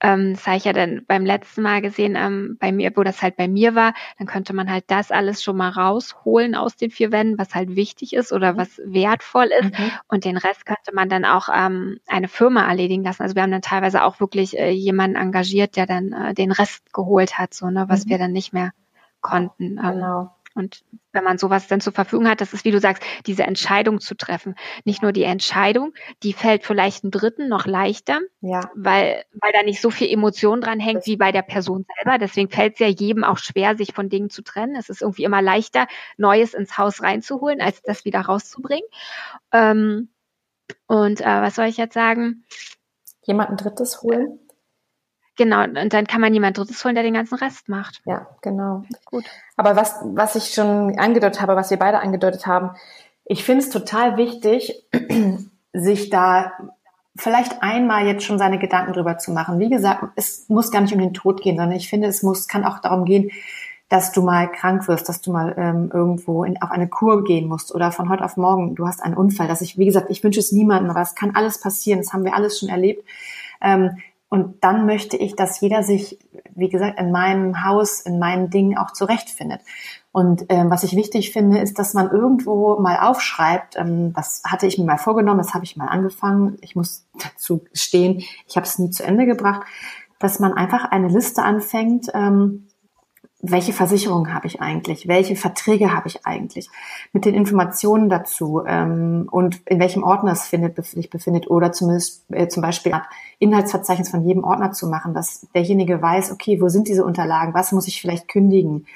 ähm, 0.00 0.32
das 0.32 0.46
habe 0.46 0.56
ich 0.56 0.64
ja 0.64 0.72
dann 0.72 1.04
beim 1.06 1.24
letzten 1.24 1.62
Mal 1.62 1.82
gesehen, 1.82 2.16
ähm, 2.16 2.56
bei 2.58 2.72
mir, 2.72 2.90
wo 2.96 3.02
das 3.02 3.22
halt 3.22 3.36
bei 3.36 3.46
mir 3.46 3.74
war, 3.74 3.92
dann 4.18 4.26
könnte 4.26 4.54
man 4.54 4.70
halt 4.70 4.84
das 4.88 5.12
alles 5.12 5.42
schon 5.42 5.58
mal 5.58 5.68
rausholen 5.68 6.54
aus 6.54 6.76
den 6.76 6.90
vier 6.90 7.12
Wänden, 7.12 7.38
was 7.38 7.54
halt 7.54 7.76
wichtig 7.76 8.14
ist 8.14 8.32
oder 8.32 8.54
mhm. 8.54 8.56
was 8.56 8.80
wertvoll 8.84 9.50
ist. 9.60 9.78
Mhm. 9.78 9.90
Und 10.08 10.24
den 10.24 10.38
Rest 10.38 10.64
könnte 10.64 10.94
man 10.94 11.08
dann 11.08 11.26
auch 11.26 11.48
ähm, 11.54 12.00
eine 12.08 12.28
Firma 12.28 12.66
erledigen 12.66 13.04
lassen. 13.04 13.22
Also 13.22 13.34
wir 13.34 13.42
haben 13.42 13.52
dann 13.52 13.62
teilweise 13.62 14.02
auch 14.02 14.18
wirklich 14.18 14.58
äh, 14.58 14.70
jemanden 14.70 15.16
engagiert, 15.16 15.76
der 15.76 15.86
dann 15.86 16.12
äh, 16.12 16.34
den 16.34 16.50
Rest 16.50 16.92
geholt 16.94 17.38
hat, 17.38 17.52
so 17.52 17.68
ne, 17.70 17.84
was 17.88 18.06
mhm. 18.06 18.10
wir 18.10 18.18
dann 18.18 18.32
nicht 18.32 18.54
mehr 18.54 18.72
konnten. 19.20 19.78
Ähm, 19.78 19.92
genau. 19.92 20.30
Und 20.54 20.84
wenn 21.12 21.24
man 21.24 21.36
sowas 21.36 21.66
dann 21.66 21.80
zur 21.80 21.92
Verfügung 21.92 22.28
hat, 22.28 22.40
das 22.40 22.52
ist, 22.52 22.64
wie 22.64 22.70
du 22.70 22.78
sagst, 22.78 23.02
diese 23.26 23.42
Entscheidung 23.42 24.00
zu 24.00 24.14
treffen. 24.14 24.54
Nicht 24.84 25.02
nur 25.02 25.12
die 25.12 25.24
Entscheidung, 25.24 25.92
die 26.22 26.32
fällt 26.32 26.64
vielleicht 26.64 27.02
einem 27.02 27.10
Dritten 27.10 27.48
noch 27.48 27.66
leichter, 27.66 28.20
ja. 28.40 28.60
weil, 28.74 29.24
weil 29.32 29.52
da 29.52 29.62
nicht 29.64 29.80
so 29.80 29.90
viel 29.90 30.08
Emotion 30.08 30.60
dran 30.60 30.78
hängt 30.78 31.06
wie 31.06 31.16
bei 31.16 31.32
der 31.32 31.42
Person 31.42 31.84
selber. 31.96 32.18
Deswegen 32.18 32.50
fällt 32.50 32.74
es 32.74 32.78
ja 32.78 32.86
jedem 32.86 33.24
auch 33.24 33.38
schwer, 33.38 33.76
sich 33.76 33.92
von 33.92 34.08
Dingen 34.08 34.30
zu 34.30 34.42
trennen. 34.42 34.76
Es 34.76 34.88
ist 34.88 35.02
irgendwie 35.02 35.24
immer 35.24 35.42
leichter, 35.42 35.88
Neues 36.16 36.54
ins 36.54 36.78
Haus 36.78 37.02
reinzuholen, 37.02 37.60
als 37.60 37.82
das 37.82 38.04
wieder 38.04 38.20
rauszubringen. 38.20 38.88
Ähm, 39.52 40.08
und 40.86 41.20
äh, 41.20 41.24
was 41.24 41.56
soll 41.56 41.66
ich 41.66 41.76
jetzt 41.76 41.94
sagen? 41.94 42.44
Jemanden 43.22 43.56
Drittes 43.56 44.02
holen? 44.02 44.38
Genau, 45.36 45.64
und 45.64 45.92
dann 45.92 46.06
kann 46.06 46.20
man 46.20 46.32
jemand 46.32 46.56
Drittes 46.56 46.84
holen, 46.84 46.94
der 46.94 47.02
den 47.02 47.14
ganzen 47.14 47.34
Rest 47.36 47.68
macht. 47.68 48.00
Ja, 48.04 48.28
genau. 48.40 48.84
Gut. 49.04 49.24
Aber 49.56 49.74
was, 49.74 49.96
was 50.02 50.36
ich 50.36 50.54
schon 50.54 50.96
angedeutet 50.98 51.40
habe, 51.40 51.56
was 51.56 51.70
wir 51.70 51.78
beide 51.78 52.00
angedeutet 52.00 52.46
haben, 52.46 52.70
ich 53.24 53.44
finde 53.44 53.64
es 53.64 53.70
total 53.70 54.16
wichtig, 54.16 54.84
sich 55.72 56.10
da 56.10 56.52
vielleicht 57.16 57.62
einmal 57.62 58.06
jetzt 58.06 58.24
schon 58.24 58.38
seine 58.38 58.58
Gedanken 58.58 58.92
drüber 58.92 59.18
zu 59.18 59.32
machen. 59.32 59.58
Wie 59.58 59.70
gesagt, 59.70 60.04
es 60.16 60.48
muss 60.48 60.70
gar 60.70 60.80
nicht 60.82 60.94
um 60.94 61.00
den 61.00 61.14
Tod 61.14 61.42
gehen, 61.42 61.56
sondern 61.56 61.76
ich 61.76 61.88
finde, 61.88 62.08
es 62.08 62.22
muss, 62.22 62.48
kann 62.48 62.64
auch 62.64 62.80
darum 62.80 63.04
gehen, 63.04 63.30
dass 63.88 64.12
du 64.12 64.22
mal 64.22 64.50
krank 64.50 64.88
wirst, 64.88 65.08
dass 65.08 65.20
du 65.20 65.30
mal 65.30 65.54
ähm, 65.56 65.90
irgendwo 65.92 66.44
in, 66.44 66.60
auf 66.60 66.70
eine 66.70 66.88
Kur 66.88 67.22
gehen 67.22 67.48
musst 67.48 67.74
oder 67.74 67.92
von 67.92 68.08
heute 68.08 68.24
auf 68.24 68.36
morgen, 68.36 68.74
du 68.74 68.86
hast 68.86 69.02
einen 69.02 69.14
Unfall. 69.14 69.46
Dass 69.46 69.60
ich, 69.60 69.78
wie 69.78 69.84
gesagt, 69.84 70.10
ich 70.10 70.24
wünsche 70.24 70.40
es 70.40 70.52
niemandem, 70.52 70.90
aber 70.90 71.02
es 71.02 71.14
kann 71.14 71.34
alles 71.34 71.60
passieren, 71.60 72.00
das 72.00 72.12
haben 72.12 72.24
wir 72.24 72.34
alles 72.34 72.58
schon 72.58 72.68
erlebt. 72.68 73.06
Ähm, 73.60 73.98
und 74.34 74.64
dann 74.64 74.84
möchte 74.84 75.16
ich, 75.16 75.36
dass 75.36 75.60
jeder 75.60 75.84
sich, 75.84 76.18
wie 76.56 76.68
gesagt, 76.68 76.98
in 76.98 77.12
meinem 77.12 77.64
Haus, 77.64 78.00
in 78.00 78.18
meinen 78.18 78.50
Dingen 78.50 78.76
auch 78.76 78.90
zurechtfindet. 78.90 79.60
Und 80.10 80.46
ähm, 80.48 80.70
was 80.70 80.82
ich 80.82 80.96
wichtig 80.96 81.30
finde, 81.32 81.60
ist, 81.60 81.78
dass 81.78 81.94
man 81.94 82.10
irgendwo 82.10 82.80
mal 82.80 82.98
aufschreibt, 82.98 83.76
ähm, 83.76 84.12
das 84.12 84.42
hatte 84.44 84.66
ich 84.66 84.76
mir 84.76 84.86
mal 84.86 84.98
vorgenommen, 84.98 85.38
das 85.38 85.54
habe 85.54 85.62
ich 85.62 85.76
mal 85.76 85.86
angefangen. 85.86 86.56
Ich 86.62 86.74
muss 86.74 87.06
dazu 87.16 87.64
stehen, 87.72 88.24
ich 88.48 88.56
habe 88.56 88.66
es 88.66 88.76
nie 88.76 88.90
zu 88.90 89.04
Ende 89.04 89.24
gebracht, 89.24 89.62
dass 90.18 90.40
man 90.40 90.52
einfach 90.52 90.86
eine 90.90 91.06
Liste 91.06 91.44
anfängt, 91.44 92.10
ähm, 92.12 92.66
welche 93.50 93.72
Versicherung 93.72 94.32
habe 94.32 94.46
ich 94.46 94.60
eigentlich, 94.60 95.06
welche 95.08 95.36
Verträge 95.36 95.92
habe 95.92 96.08
ich 96.08 96.26
eigentlich, 96.26 96.70
mit 97.12 97.24
den 97.24 97.34
Informationen 97.34 98.08
dazu 98.08 98.62
ähm, 98.66 99.28
und 99.30 99.60
in 99.66 99.78
welchem 99.80 100.02
Ordner 100.02 100.32
es 100.32 100.46
findet, 100.46 100.82
sich 100.84 101.10
befindet 101.10 101.50
oder 101.50 101.72
zumindest 101.72 102.24
äh, 102.30 102.48
zum 102.48 102.62
Beispiel 102.62 102.92
ein 102.92 103.02
Inhaltsverzeichnis 103.38 104.10
von 104.10 104.26
jedem 104.26 104.44
Ordner 104.44 104.72
zu 104.72 104.88
machen, 104.88 105.14
dass 105.14 105.46
derjenige 105.54 106.00
weiß, 106.00 106.32
okay, 106.32 106.60
wo 106.60 106.68
sind 106.68 106.88
diese 106.88 107.04
Unterlagen, 107.04 107.54
was 107.54 107.72
muss 107.72 107.88
ich 107.88 108.00
vielleicht 108.00 108.28
kündigen, 108.28 108.86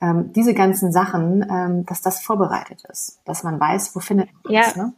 ähm, 0.00 0.32
diese 0.32 0.54
ganzen 0.54 0.92
Sachen, 0.92 1.46
ähm, 1.50 1.86
dass 1.86 2.02
das 2.02 2.20
vorbereitet 2.20 2.84
ist, 2.90 3.20
dass 3.24 3.42
man 3.42 3.58
weiß, 3.58 3.94
wo 3.96 4.00
findet 4.00 4.28
man 4.42 4.52
ja. 4.52 4.62
das. 4.62 4.76
Ne? 4.76 4.92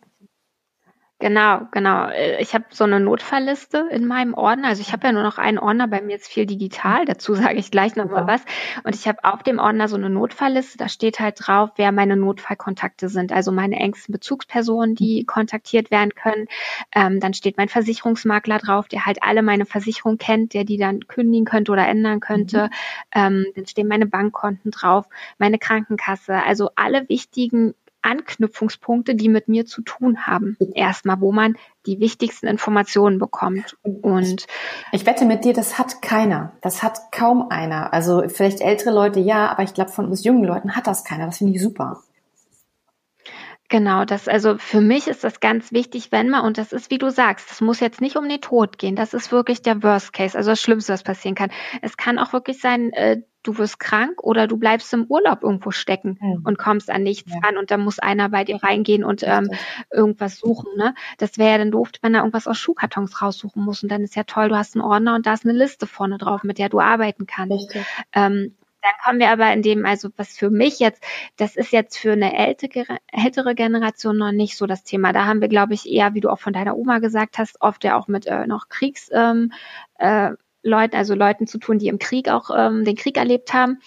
Genau, 1.18 1.62
genau. 1.70 2.08
Äh, 2.08 2.42
ich 2.42 2.52
habe 2.52 2.66
so 2.70 2.84
eine 2.84 3.00
Notfallliste 3.00 3.88
in 3.90 4.06
meinem 4.06 4.34
Ordner. 4.34 4.68
Also 4.68 4.82
ich 4.82 4.92
habe 4.92 5.06
ja 5.06 5.12
nur 5.12 5.22
noch 5.22 5.38
einen 5.38 5.58
Ordner, 5.58 5.88
bei 5.88 6.02
mir 6.02 6.12
jetzt 6.12 6.28
viel 6.28 6.44
digital, 6.44 7.06
dazu 7.06 7.34
sage 7.34 7.54
ich 7.54 7.70
gleich 7.70 7.96
noch 7.96 8.10
mal 8.10 8.26
was. 8.26 8.42
Und 8.84 8.94
ich 8.94 9.08
habe 9.08 9.24
auf 9.24 9.42
dem 9.42 9.58
Ordner 9.58 9.88
so 9.88 9.96
eine 9.96 10.10
Notfallliste, 10.10 10.76
da 10.76 10.90
steht 10.90 11.18
halt 11.18 11.36
drauf, 11.40 11.70
wer 11.76 11.90
meine 11.90 12.16
Notfallkontakte 12.16 13.08
sind, 13.08 13.32
also 13.32 13.50
meine 13.50 13.76
engsten 13.76 14.12
Bezugspersonen, 14.12 14.94
die 14.94 15.22
mhm. 15.22 15.26
kontaktiert 15.26 15.90
werden 15.90 16.14
können. 16.14 16.48
Ähm, 16.94 17.18
dann 17.18 17.32
steht 17.32 17.56
mein 17.56 17.70
Versicherungsmakler 17.70 18.58
drauf, 18.58 18.86
der 18.86 19.06
halt 19.06 19.22
alle 19.22 19.40
meine 19.42 19.64
Versicherungen 19.64 20.18
kennt, 20.18 20.52
der 20.52 20.64
die 20.64 20.76
dann 20.76 21.06
kündigen 21.08 21.46
könnte 21.46 21.72
oder 21.72 21.88
ändern 21.88 22.20
könnte. 22.20 22.64
Mhm. 22.64 22.70
Ähm, 23.14 23.46
dann 23.54 23.66
stehen 23.66 23.88
meine 23.88 24.06
Bankkonten 24.06 24.70
drauf, 24.70 25.06
meine 25.38 25.58
Krankenkasse, 25.58 26.42
also 26.42 26.68
alle 26.76 27.08
wichtigen 27.08 27.74
Anknüpfungspunkte, 28.06 29.14
die 29.14 29.28
mit 29.28 29.48
mir 29.48 29.66
zu 29.66 29.82
tun 29.82 30.26
haben. 30.26 30.56
Erstmal, 30.74 31.20
wo 31.20 31.32
man 31.32 31.56
die 31.86 32.00
wichtigsten 32.00 32.46
Informationen 32.46 33.18
bekommt. 33.18 33.76
Und 33.82 34.46
ich 34.92 35.06
wette 35.06 35.24
mit 35.24 35.44
dir, 35.44 35.52
das 35.52 35.78
hat 35.78 36.00
keiner. 36.02 36.52
Das 36.62 36.82
hat 36.82 37.12
kaum 37.12 37.48
einer. 37.50 37.92
Also 37.92 38.24
vielleicht 38.28 38.60
ältere 38.60 38.94
Leute 38.94 39.20
ja, 39.20 39.48
aber 39.48 39.62
ich 39.62 39.74
glaube, 39.74 39.90
von 39.90 40.06
uns 40.06 40.24
jungen 40.24 40.44
Leuten 40.44 40.76
hat 40.76 40.86
das 40.86 41.04
keiner. 41.04 41.26
Das 41.26 41.38
finde 41.38 41.54
ich 41.54 41.62
super. 41.62 42.02
Genau, 43.68 44.04
das 44.04 44.28
also 44.28 44.58
für 44.58 44.80
mich 44.80 45.08
ist 45.08 45.24
das 45.24 45.40
ganz 45.40 45.72
wichtig, 45.72 46.12
wenn 46.12 46.30
man 46.30 46.44
und 46.44 46.58
das 46.58 46.72
ist 46.72 46.90
wie 46.90 46.98
du 46.98 47.10
sagst, 47.10 47.50
das 47.50 47.60
muss 47.60 47.80
jetzt 47.80 48.00
nicht 48.00 48.16
um 48.16 48.28
den 48.28 48.40
Tod 48.40 48.78
gehen, 48.78 48.94
das 48.94 49.12
ist 49.12 49.32
wirklich 49.32 49.62
der 49.62 49.82
Worst 49.82 50.12
Case, 50.12 50.36
also 50.36 50.50
das 50.50 50.60
Schlimmste, 50.60 50.92
was 50.92 51.02
passieren 51.02 51.34
kann. 51.34 51.50
Es 51.82 51.96
kann 51.96 52.18
auch 52.18 52.32
wirklich 52.32 52.60
sein, 52.60 52.92
äh, 52.92 53.22
du 53.42 53.58
wirst 53.58 53.78
krank 53.78 54.22
oder 54.22 54.46
du 54.46 54.56
bleibst 54.56 54.92
im 54.92 55.06
Urlaub 55.08 55.42
irgendwo 55.42 55.70
stecken 55.70 56.18
mhm. 56.20 56.42
und 56.44 56.58
kommst 56.58 56.90
an 56.90 57.02
nichts 57.02 57.32
ja. 57.32 57.40
ran 57.42 57.56
und 57.56 57.70
dann 57.70 57.80
muss 57.80 57.98
einer 57.98 58.28
bei 58.28 58.44
dir 58.44 58.62
reingehen 58.62 59.04
und 59.04 59.22
ähm, 59.24 59.50
irgendwas 59.92 60.38
suchen. 60.38 60.76
Ne? 60.76 60.94
Das 61.18 61.38
wäre 61.38 61.52
ja 61.52 61.58
dann 61.58 61.70
doof, 61.70 61.90
wenn 62.02 62.14
er 62.14 62.20
irgendwas 62.20 62.48
aus 62.48 62.58
Schuhkartons 62.58 63.22
raussuchen 63.22 63.62
muss 63.62 63.82
und 63.82 63.90
dann 63.90 64.02
ist 64.02 64.16
ja 64.16 64.24
toll, 64.24 64.48
du 64.48 64.56
hast 64.56 64.74
einen 64.74 64.84
Ordner 64.84 65.14
und 65.14 65.26
da 65.26 65.34
ist 65.34 65.44
eine 65.44 65.56
Liste 65.56 65.86
vorne 65.86 66.18
drauf, 66.18 66.42
mit 66.42 66.58
der 66.58 66.68
du 66.68 66.80
arbeiten 66.80 67.26
kannst. 67.26 67.74
Ähm, 68.12 68.56
dann 68.86 69.04
kommen 69.04 69.18
wir 69.18 69.30
aber 69.30 69.52
in 69.52 69.62
dem, 69.62 69.84
also 69.84 70.10
was 70.16 70.36
für 70.36 70.50
mich 70.50 70.78
jetzt, 70.78 71.02
das 71.36 71.56
ist 71.56 71.72
jetzt 71.72 71.98
für 71.98 72.12
eine 72.12 72.36
ältere, 72.36 72.84
ältere 73.10 73.54
Generation 73.54 74.16
noch 74.16 74.32
nicht 74.32 74.56
so 74.56 74.66
das 74.66 74.84
Thema. 74.84 75.12
Da 75.12 75.26
haben 75.26 75.40
wir, 75.40 75.48
glaube 75.48 75.74
ich, 75.74 75.90
eher, 75.90 76.14
wie 76.14 76.20
du 76.20 76.30
auch 76.30 76.38
von 76.38 76.52
deiner 76.52 76.76
Oma 76.76 77.00
gesagt 77.00 77.38
hast, 77.38 77.60
oft 77.60 77.82
ja 77.84 77.98
auch 77.98 78.08
mit 78.08 78.26
äh, 78.26 78.46
noch 78.46 78.68
Kriegs, 78.68 79.10
ähm, 79.12 79.52
äh, 79.98 80.30
Leuten, 80.62 80.96
also 80.96 81.14
Leuten 81.14 81.46
zu 81.46 81.58
tun, 81.58 81.78
die 81.78 81.88
im 81.88 81.98
Krieg 81.98 82.28
auch 82.28 82.50
ähm, 82.56 82.84
den 82.84 82.96
Krieg 82.96 83.16
erlebt 83.16 83.52
haben 83.54 83.78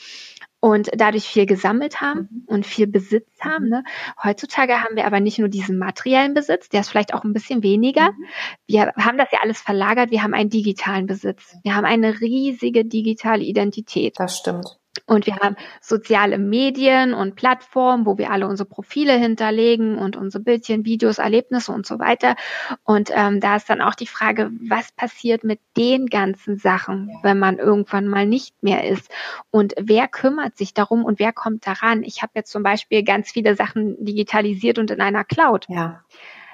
und 0.61 0.89
dadurch 0.95 1.25
viel 1.25 1.45
gesammelt 1.45 2.01
haben 2.01 2.27
mhm. 2.31 2.43
und 2.47 2.65
viel 2.65 2.87
Besitz 2.87 3.29
haben. 3.39 3.65
Mhm. 3.65 3.69
Ne? 3.69 3.83
Heutzutage 4.23 4.81
haben 4.83 4.95
wir 4.95 5.05
aber 5.05 5.19
nicht 5.19 5.39
nur 5.39 5.49
diesen 5.49 5.77
materiellen 5.77 6.33
Besitz, 6.33 6.69
der 6.69 6.81
ist 6.81 6.89
vielleicht 6.89 7.13
auch 7.13 7.23
ein 7.23 7.33
bisschen 7.33 7.63
weniger. 7.63 8.11
Mhm. 8.11 8.25
Wir 8.67 8.93
haben 8.97 9.17
das 9.17 9.31
ja 9.31 9.39
alles 9.41 9.61
verlagert, 9.61 10.11
wir 10.11 10.23
haben 10.23 10.33
einen 10.33 10.49
digitalen 10.49 11.05
Besitz. 11.05 11.55
Wir 11.63 11.75
haben 11.75 11.85
eine 11.85 12.19
riesige 12.19 12.85
digitale 12.85 13.43
Identität. 13.43 14.15
Das 14.17 14.37
stimmt. 14.37 14.78
Und 15.09 15.25
wir 15.25 15.37
haben 15.37 15.55
soziale 15.81 16.37
Medien 16.37 17.15
und 17.15 17.35
Plattformen, 17.35 18.05
wo 18.05 18.19
wir 18.19 18.29
alle 18.29 18.47
unsere 18.47 18.69
Profile 18.69 19.13
hinterlegen 19.13 19.97
und 19.97 20.15
unsere 20.15 20.43
Bildchen, 20.43 20.85
Videos, 20.85 21.17
Erlebnisse 21.17 21.71
und 21.71 21.87
so 21.87 21.97
weiter. 21.97 22.35
Und 22.83 23.09
ähm, 23.13 23.39
da 23.39 23.55
ist 23.55 23.69
dann 23.69 23.81
auch 23.81 23.95
die 23.95 24.05
Frage, 24.05 24.51
was 24.69 24.91
passiert 24.91 25.43
mit 25.43 25.59
den 25.75 26.05
ganzen 26.05 26.57
Sachen, 26.57 27.09
wenn 27.23 27.39
man 27.39 27.57
irgendwann 27.57 28.07
mal 28.07 28.27
nicht 28.27 28.61
mehr 28.61 28.87
ist? 28.87 29.09
Und 29.49 29.73
wer 29.79 30.07
kümmert 30.07 30.57
sich 30.57 30.75
darum 30.75 31.03
und 31.03 31.17
wer 31.17 31.33
kommt 31.33 31.65
daran? 31.65 32.03
Ich 32.03 32.21
habe 32.21 32.33
jetzt 32.35 32.51
zum 32.51 32.61
Beispiel 32.61 33.03
ganz 33.03 33.31
viele 33.31 33.55
Sachen 33.55 34.03
digitalisiert 34.05 34.77
und 34.77 34.91
in 34.91 35.01
einer 35.01 35.23
Cloud. 35.23 35.65
Ja. 35.69 36.03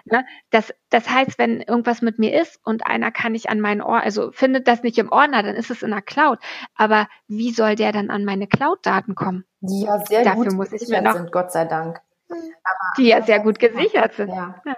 Ne? 0.05 0.23
Das, 0.51 0.71
das 0.89 1.09
heißt, 1.09 1.39
wenn 1.39 1.61
irgendwas 1.61 2.03
mit 2.03 2.19
mir 2.19 2.39
ist 2.39 2.59
und 2.63 2.85
einer 2.85 3.11
kann 3.11 3.31
nicht 3.31 3.49
an 3.49 3.59
meinen 3.59 3.81
Ordner, 3.81 4.03
also 4.03 4.31
findet 4.31 4.67
das 4.67 4.83
nicht 4.83 4.99
im 4.99 5.11
Ordner, 5.11 5.41
dann 5.41 5.55
ist 5.55 5.71
es 5.71 5.81
in 5.81 5.89
der 5.89 6.03
Cloud. 6.03 6.39
Aber 6.75 7.07
wie 7.27 7.51
soll 7.51 7.75
der 7.75 7.91
dann 7.91 8.11
an 8.11 8.23
meine 8.23 8.47
Cloud-Daten 8.47 9.15
kommen? 9.15 9.45
Die 9.61 9.81
ja 9.81 9.99
sehr 10.05 10.23
Dafür 10.23 10.45
gut 10.45 10.53
muss 10.53 10.73
ich 10.73 10.87
mir 10.87 11.01
noch, 11.01 11.13
sind, 11.13 11.31
Gott 11.31 11.51
sei 11.51 11.65
Dank. 11.65 12.01
Aber 12.29 12.93
die 12.97 13.07
ja 13.07 13.23
sehr 13.23 13.39
gut 13.39 13.57
gesichert 13.57 14.13
sind. 14.13 14.29
Ja. 14.29 14.61
ja. 14.65 14.75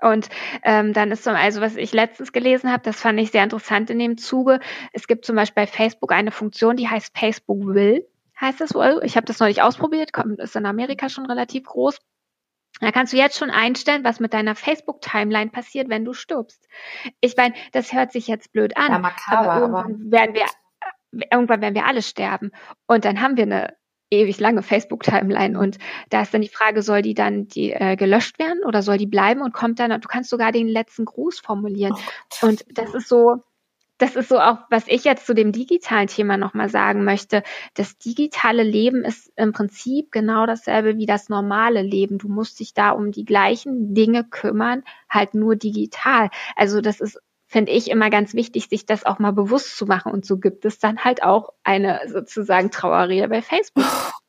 Und 0.00 0.28
ähm, 0.64 0.92
dann 0.92 1.12
ist 1.12 1.22
so, 1.22 1.30
also 1.30 1.60
was 1.60 1.76
ich 1.76 1.92
letztens 1.92 2.32
gelesen 2.32 2.72
habe, 2.72 2.82
das 2.82 3.00
fand 3.00 3.20
ich 3.20 3.30
sehr 3.30 3.44
interessant 3.44 3.88
in 3.90 4.00
dem 4.00 4.18
Zuge. 4.18 4.58
Es 4.92 5.06
gibt 5.06 5.24
zum 5.24 5.36
Beispiel 5.36 5.62
bei 5.62 5.66
Facebook 5.68 6.10
eine 6.10 6.32
Funktion, 6.32 6.76
die 6.76 6.88
heißt 6.88 7.16
Facebook 7.16 7.64
Will, 7.66 8.08
heißt 8.40 8.60
das 8.60 8.74
wohl. 8.74 9.00
Ich 9.04 9.16
habe 9.16 9.26
das 9.26 9.38
noch 9.38 9.46
nicht 9.46 9.62
ausprobiert, 9.62 10.12
kommt, 10.12 10.40
ist 10.40 10.56
in 10.56 10.66
Amerika 10.66 11.08
schon 11.08 11.26
relativ 11.26 11.66
groß. 11.66 12.00
Da 12.80 12.90
kannst 12.90 13.12
du 13.12 13.16
jetzt 13.16 13.38
schon 13.38 13.50
einstellen, 13.50 14.02
was 14.02 14.18
mit 14.18 14.34
deiner 14.34 14.54
Facebook-Timeline 14.54 15.50
passiert, 15.50 15.88
wenn 15.88 16.04
du 16.04 16.14
stirbst. 16.14 16.66
Ich 17.20 17.36
meine, 17.36 17.54
das 17.72 17.92
hört 17.92 18.12
sich 18.12 18.26
jetzt 18.26 18.52
blöd 18.52 18.76
an, 18.76 18.90
ja, 18.90 18.98
makaber, 18.98 19.52
aber 19.52 19.60
irgendwann 19.60 20.10
werden 20.10 20.34
wir 20.34 20.46
irgendwann 21.30 21.60
werden 21.60 21.74
wir 21.74 21.86
alle 21.86 22.02
sterben. 22.02 22.50
Und 22.86 23.04
dann 23.04 23.20
haben 23.20 23.36
wir 23.36 23.44
eine 23.44 23.76
ewig 24.10 24.38
lange 24.40 24.62
Facebook-Timeline. 24.62 25.58
Und 25.58 25.78
da 26.10 26.22
ist 26.22 26.34
dann 26.34 26.42
die 26.42 26.48
Frage, 26.48 26.82
soll 26.82 27.02
die 27.02 27.14
dann 27.14 27.48
die 27.48 27.72
äh, 27.72 27.96
gelöscht 27.96 28.38
werden 28.38 28.62
oder 28.64 28.82
soll 28.82 28.98
die 28.98 29.06
bleiben 29.06 29.40
und 29.40 29.54
kommt 29.54 29.78
dann, 29.78 29.98
du 30.00 30.08
kannst 30.08 30.30
sogar 30.30 30.52
den 30.52 30.68
letzten 30.68 31.04
Gruß 31.04 31.40
formulieren. 31.40 31.94
Oh 32.42 32.46
und 32.46 32.64
das 32.68 32.94
ist 32.94 33.08
so, 33.08 33.42
das 34.02 34.16
ist 34.16 34.28
so 34.28 34.40
auch, 34.40 34.58
was 34.68 34.88
ich 34.88 35.04
jetzt 35.04 35.26
zu 35.26 35.34
dem 35.34 35.52
digitalen 35.52 36.08
Thema 36.08 36.36
nochmal 36.36 36.68
sagen 36.68 37.04
möchte. 37.04 37.44
Das 37.74 37.98
digitale 37.98 38.64
Leben 38.64 39.04
ist 39.04 39.30
im 39.36 39.52
Prinzip 39.52 40.10
genau 40.10 40.44
dasselbe 40.44 40.96
wie 40.96 41.06
das 41.06 41.28
normale 41.28 41.82
Leben. 41.82 42.18
Du 42.18 42.28
musst 42.28 42.58
dich 42.58 42.74
da 42.74 42.90
um 42.90 43.12
die 43.12 43.24
gleichen 43.24 43.94
Dinge 43.94 44.24
kümmern, 44.24 44.82
halt 45.08 45.34
nur 45.34 45.54
digital. 45.54 46.30
Also 46.56 46.80
das 46.80 47.00
ist 47.00 47.20
finde 47.46 47.70
ich 47.72 47.90
immer 47.90 48.08
ganz 48.08 48.32
wichtig, 48.32 48.68
sich 48.70 48.86
das 48.86 49.04
auch 49.04 49.18
mal 49.18 49.32
bewusst 49.32 49.76
zu 49.76 49.84
machen. 49.84 50.10
Und 50.10 50.24
so 50.24 50.38
gibt 50.38 50.64
es 50.64 50.78
dann 50.78 51.04
halt 51.04 51.22
auch 51.22 51.52
eine 51.64 52.00
sozusagen 52.06 52.70
Trauerrede 52.70 53.28
bei 53.28 53.42
Facebook. 53.42 53.84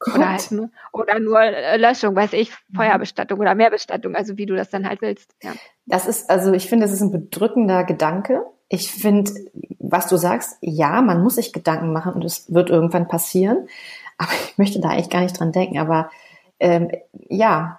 Oh 0.06 0.16
oder, 0.16 0.32
halt 0.32 0.52
nur, 0.52 0.70
oder 0.92 1.20
nur 1.22 1.40
Löschung, 1.78 2.18
weiß 2.18 2.34
ich. 2.34 2.52
Feuerbestattung 2.76 3.40
oder 3.40 3.56
Mehrbestattung, 3.56 4.14
also 4.14 4.38
wie 4.38 4.46
du 4.46 4.56
das 4.58 4.70
dann 4.70 4.86
halt 4.86 5.02
willst. 5.02 5.34
Ja. 5.42 5.54
Das 5.86 6.06
ist, 6.06 6.30
also 6.30 6.52
ich 6.52 6.68
finde, 6.68 6.86
das 6.86 6.92
ist 6.92 7.00
ein 7.00 7.12
bedrückender 7.12 7.86
Gedanke, 7.86 8.46
ich 8.74 8.92
finde, 8.92 9.32
was 9.78 10.08
du 10.08 10.18
sagst, 10.18 10.58
ja, 10.62 11.04
man 11.04 11.22
muss 11.22 11.36
sich 11.36 11.54
Gedanken 11.54 11.94
machen 11.94 12.14
und 12.14 12.26
es 12.26 12.52
wird 12.52 12.72
irgendwann 12.72 13.08
passieren. 13.08 13.68
Aber 14.18 14.32
ich 14.48 14.58
möchte 14.58 14.80
da 14.80 14.90
eigentlich 14.90 15.12
gar 15.12 15.22
nicht 15.22 15.40
dran 15.40 15.52
denken. 15.52 15.78
Aber 15.78 16.10
ähm, 16.64 16.90
ja, 17.28 17.78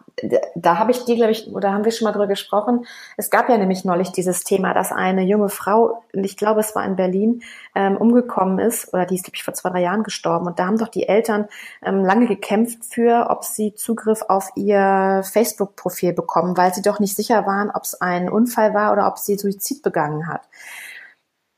da 0.54 0.78
habe 0.78 0.90
ich 0.90 1.04
dir, 1.06 1.16
glaube 1.16 1.32
ich, 1.32 1.48
oder 1.48 1.72
haben 1.72 1.86
wir 1.86 1.90
schon 1.90 2.04
mal 2.04 2.12
drüber 2.12 2.26
gesprochen. 2.26 2.84
Es 3.16 3.30
gab 3.30 3.48
ja 3.48 3.56
nämlich 3.56 3.84
neulich 3.84 4.12
dieses 4.12 4.44
Thema, 4.44 4.74
dass 4.74 4.92
eine 4.92 5.22
junge 5.22 5.48
Frau, 5.48 6.04
ich 6.12 6.36
glaube, 6.36 6.60
es 6.60 6.76
war 6.76 6.84
in 6.84 6.94
Berlin, 6.94 7.42
ähm, 7.74 7.96
umgekommen 7.96 8.58
ist, 8.58 8.92
oder 8.92 9.06
die 9.06 9.14
ist, 9.14 9.24
glaube 9.24 9.36
ich, 9.36 9.42
vor 9.42 9.54
zwei, 9.54 9.70
drei 9.70 9.80
Jahren 9.80 10.02
gestorben. 10.02 10.46
Und 10.46 10.58
da 10.58 10.66
haben 10.66 10.76
doch 10.76 10.88
die 10.88 11.08
Eltern 11.08 11.48
ähm, 11.82 12.04
lange 12.04 12.26
gekämpft 12.26 12.84
für, 12.84 13.28
ob 13.30 13.42
sie 13.44 13.74
Zugriff 13.74 14.22
auf 14.28 14.50
ihr 14.54 15.22
Facebook-Profil 15.24 16.12
bekommen, 16.12 16.56
weil 16.56 16.74
sie 16.74 16.82
doch 16.82 17.00
nicht 17.00 17.16
sicher 17.16 17.46
waren, 17.46 17.70
ob 17.74 17.84
es 17.84 18.00
ein 18.00 18.28
Unfall 18.28 18.74
war 18.74 18.92
oder 18.92 19.08
ob 19.08 19.18
sie 19.18 19.36
Suizid 19.36 19.82
begangen 19.82 20.28
hat. 20.28 20.42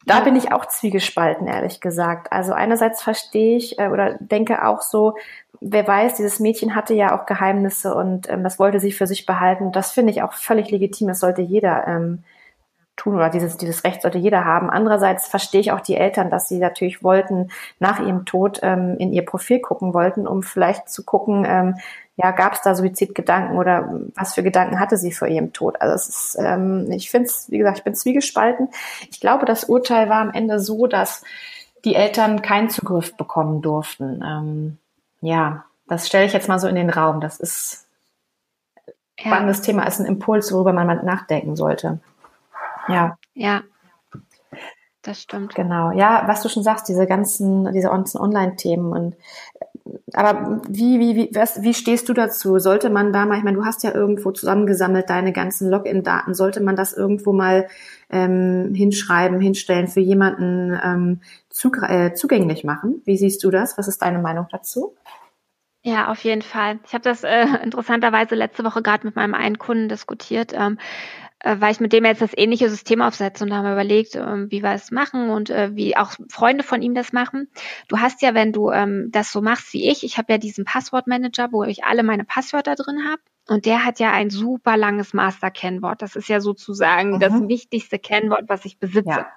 Da 0.06 0.20
bin 0.20 0.36
ich 0.36 0.52
auch 0.52 0.66
zwiegespalten, 0.66 1.48
ehrlich 1.48 1.80
gesagt. 1.80 2.30
Also 2.30 2.52
einerseits 2.52 3.02
verstehe 3.02 3.56
ich 3.56 3.78
äh, 3.78 3.88
oder 3.88 4.14
denke 4.20 4.64
auch 4.64 4.80
so, 4.80 5.16
wer 5.60 5.86
weiß, 5.86 6.14
dieses 6.14 6.38
Mädchen 6.38 6.76
hatte 6.76 6.94
ja 6.94 7.18
auch 7.18 7.26
Geheimnisse 7.26 7.92
und 7.94 8.30
ähm, 8.30 8.44
das 8.44 8.58
wollte 8.60 8.78
sie 8.78 8.92
für 8.92 9.08
sich 9.08 9.26
behalten. 9.26 9.72
Das 9.72 9.90
finde 9.92 10.12
ich 10.12 10.22
auch 10.22 10.32
völlig 10.32 10.70
legitim. 10.70 11.08
Das 11.08 11.20
sollte 11.20 11.42
jeder 11.42 11.86
ähm, 11.88 12.22
tun 12.96 13.14
oder 13.14 13.30
dieses, 13.30 13.56
dieses 13.56 13.84
Recht 13.84 14.02
sollte 14.02 14.18
jeder 14.18 14.44
haben. 14.44 14.70
Andererseits 14.70 15.28
verstehe 15.28 15.60
ich 15.60 15.72
auch 15.72 15.80
die 15.80 15.96
Eltern, 15.96 16.30
dass 16.30 16.48
sie 16.48 16.58
natürlich 16.58 17.02
wollten, 17.02 17.50
nach 17.78 18.00
ihrem 18.00 18.24
Tod 18.24 18.60
ähm, 18.62 18.96
in 18.98 19.12
ihr 19.12 19.24
Profil 19.24 19.60
gucken 19.60 19.94
wollten, 19.94 20.26
um 20.26 20.42
vielleicht 20.42 20.88
zu 20.88 21.04
gucken, 21.04 21.44
ähm, 21.46 21.76
ja, 22.16 22.30
gab 22.30 22.54
es 22.54 22.62
da 22.62 22.74
Suizidgedanken 22.74 23.58
oder 23.58 24.00
was 24.14 24.34
für 24.34 24.42
Gedanken 24.42 24.80
hatte 24.80 24.96
sie 24.96 25.12
vor 25.12 25.28
ihrem 25.28 25.52
Tod? 25.52 25.80
Also 25.80 25.94
es 25.94 26.08
ist, 26.08 26.38
ähm, 26.40 26.90
ich 26.90 27.10
finde 27.10 27.26
es, 27.28 27.50
wie 27.50 27.58
gesagt, 27.58 27.78
ich 27.78 27.84
bin 27.84 27.94
zwiegespalten. 27.94 28.68
Ich 29.10 29.20
glaube, 29.20 29.44
das 29.44 29.64
Urteil 29.64 30.08
war 30.08 30.22
am 30.22 30.32
Ende 30.32 30.58
so, 30.58 30.86
dass 30.86 31.22
die 31.84 31.94
Eltern 31.94 32.40
keinen 32.40 32.70
Zugriff 32.70 33.14
bekommen 33.16 33.60
durften. 33.60 34.22
Ähm, 34.24 34.78
ja, 35.20 35.66
das 35.88 36.06
stelle 36.06 36.24
ich 36.24 36.32
jetzt 36.32 36.48
mal 36.48 36.58
so 36.58 36.68
in 36.68 36.74
den 36.74 36.90
Raum. 36.90 37.20
Das 37.20 37.38
ist 37.38 37.86
ein 38.86 38.92
spannendes 39.26 39.60
Thema, 39.60 39.84
ist 39.84 40.00
ein 40.00 40.06
Impuls, 40.06 40.52
worüber 40.52 40.72
man 40.72 40.86
mal 40.86 41.02
nachdenken 41.02 41.54
sollte. 41.54 42.00
Ja. 42.88 43.18
Ja. 43.34 43.62
Das 45.02 45.22
stimmt. 45.22 45.54
Genau. 45.54 45.92
Ja, 45.92 46.24
was 46.26 46.42
du 46.42 46.48
schon 46.48 46.64
sagst, 46.64 46.88
diese 46.88 47.06
ganzen, 47.06 47.72
diese 47.72 47.90
Online-Themen 47.92 48.92
und 48.92 49.16
aber 50.14 50.62
wie, 50.68 50.98
wie, 50.98 51.16
wie, 51.16 51.30
was, 51.34 51.62
wie 51.62 51.74
stehst 51.74 52.08
du 52.08 52.12
dazu? 52.12 52.58
Sollte 52.58 52.90
man 52.90 53.12
da 53.12 53.24
mal, 53.24 53.38
ich 53.38 53.44
meine, 53.44 53.56
du 53.56 53.64
hast 53.64 53.84
ja 53.84 53.94
irgendwo 53.94 54.32
zusammengesammelt 54.32 55.08
deine 55.08 55.32
ganzen 55.32 55.70
Login-Daten, 55.70 56.34
sollte 56.34 56.60
man 56.60 56.74
das 56.74 56.92
irgendwo 56.92 57.32
mal 57.32 57.68
ähm, 58.10 58.72
hinschreiben, 58.74 59.40
hinstellen, 59.40 59.88
für 59.88 60.00
jemanden 60.00 60.78
ähm, 60.82 61.20
zug, 61.50 61.82
äh, 61.82 62.14
zugänglich 62.14 62.64
machen? 62.64 63.02
Wie 63.04 63.16
siehst 63.16 63.44
du 63.44 63.50
das? 63.50 63.78
Was 63.78 63.88
ist 63.88 64.02
deine 64.02 64.18
Meinung 64.18 64.46
dazu? 64.50 64.96
Ja, 65.82 66.10
auf 66.10 66.24
jeden 66.24 66.42
Fall. 66.42 66.80
Ich 66.84 66.94
habe 66.94 67.04
das 67.04 67.22
äh, 67.22 67.46
interessanterweise 67.62 68.34
letzte 68.34 68.64
Woche 68.64 68.82
gerade 68.82 69.06
mit 69.06 69.14
meinem 69.14 69.34
einen 69.34 69.58
Kunden 69.58 69.88
diskutiert. 69.88 70.52
Ähm, 70.52 70.78
äh, 70.78 71.25
weil 71.42 71.72
ich 71.72 71.80
mit 71.80 71.92
dem 71.92 72.04
jetzt 72.04 72.22
das 72.22 72.36
ähnliche 72.36 72.70
System 72.70 73.02
aufsetze 73.02 73.44
und 73.44 73.50
da 73.50 73.56
haben 73.56 73.64
wir 73.64 73.72
überlegt, 73.72 74.14
äh, 74.14 74.50
wie 74.50 74.62
wir 74.62 74.72
es 74.72 74.90
machen 74.90 75.30
und 75.30 75.50
äh, 75.50 75.74
wie 75.74 75.96
auch 75.96 76.12
Freunde 76.30 76.64
von 76.64 76.82
ihm 76.82 76.94
das 76.94 77.12
machen. 77.12 77.48
Du 77.88 77.98
hast 77.98 78.22
ja, 78.22 78.34
wenn 78.34 78.52
du 78.52 78.70
ähm, 78.70 79.08
das 79.10 79.32
so 79.32 79.42
machst 79.42 79.72
wie 79.72 79.88
ich, 79.88 80.02
ich 80.02 80.18
habe 80.18 80.32
ja 80.32 80.38
diesen 80.38 80.64
Passwortmanager, 80.64 81.52
wo 81.52 81.62
ich 81.64 81.84
alle 81.84 82.02
meine 82.02 82.24
Passwörter 82.24 82.74
drin 82.74 83.08
habe. 83.08 83.20
Und 83.48 83.66
der 83.66 83.84
hat 83.84 84.00
ja 84.00 84.12
ein 84.12 84.30
super 84.30 84.76
langes 84.76 85.14
Master-Kennwort. 85.14 86.02
Das 86.02 86.16
ist 86.16 86.28
ja 86.28 86.40
sozusagen 86.40 87.12
mhm. 87.12 87.20
das 87.20 87.32
wichtigste 87.48 87.98
Kennwort, 87.98 88.48
was 88.48 88.64
ich 88.64 88.78
besitze. 88.78 89.08
Ja. 89.08 89.28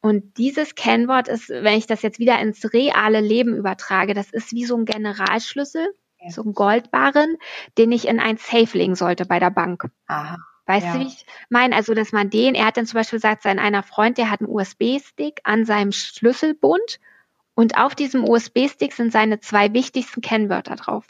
Und 0.00 0.38
dieses 0.38 0.74
Kennwort 0.74 1.28
ist, 1.28 1.50
wenn 1.50 1.76
ich 1.76 1.86
das 1.86 2.00
jetzt 2.00 2.18
wieder 2.18 2.38
ins 2.40 2.72
reale 2.72 3.20
Leben 3.20 3.54
übertrage, 3.54 4.14
das 4.14 4.30
ist 4.30 4.52
wie 4.52 4.64
so 4.64 4.76
ein 4.76 4.86
Generalschlüssel 4.86 5.86
so 6.28 6.42
einen 6.42 6.52
Goldbarren, 6.52 7.36
den 7.78 7.92
ich 7.92 8.06
in 8.06 8.20
ein 8.20 8.36
Safe 8.36 8.76
legen 8.76 8.94
sollte 8.94 9.24
bei 9.24 9.38
der 9.38 9.50
Bank. 9.50 9.86
Aha. 10.06 10.36
Weißt 10.70 10.86
ja. 10.86 10.92
du, 10.92 11.00
wie 11.00 11.08
ich 11.08 11.26
meine? 11.48 11.74
Also, 11.74 11.94
dass 11.94 12.12
man 12.12 12.30
den, 12.30 12.54
er 12.54 12.66
hat 12.66 12.76
dann 12.76 12.86
zum 12.86 12.98
Beispiel 12.98 13.16
gesagt, 13.16 13.42
sein 13.42 13.58
einer 13.58 13.82
Freund, 13.82 14.18
der 14.18 14.30
hat 14.30 14.40
einen 14.40 14.48
USB-Stick 14.48 15.40
an 15.42 15.64
seinem 15.64 15.90
Schlüsselbund 15.90 17.00
und 17.54 17.76
auf 17.76 17.96
diesem 17.96 18.22
USB-Stick 18.22 18.92
sind 18.92 19.10
seine 19.10 19.40
zwei 19.40 19.72
wichtigsten 19.72 20.20
Kennwörter 20.20 20.76
drauf. 20.76 21.08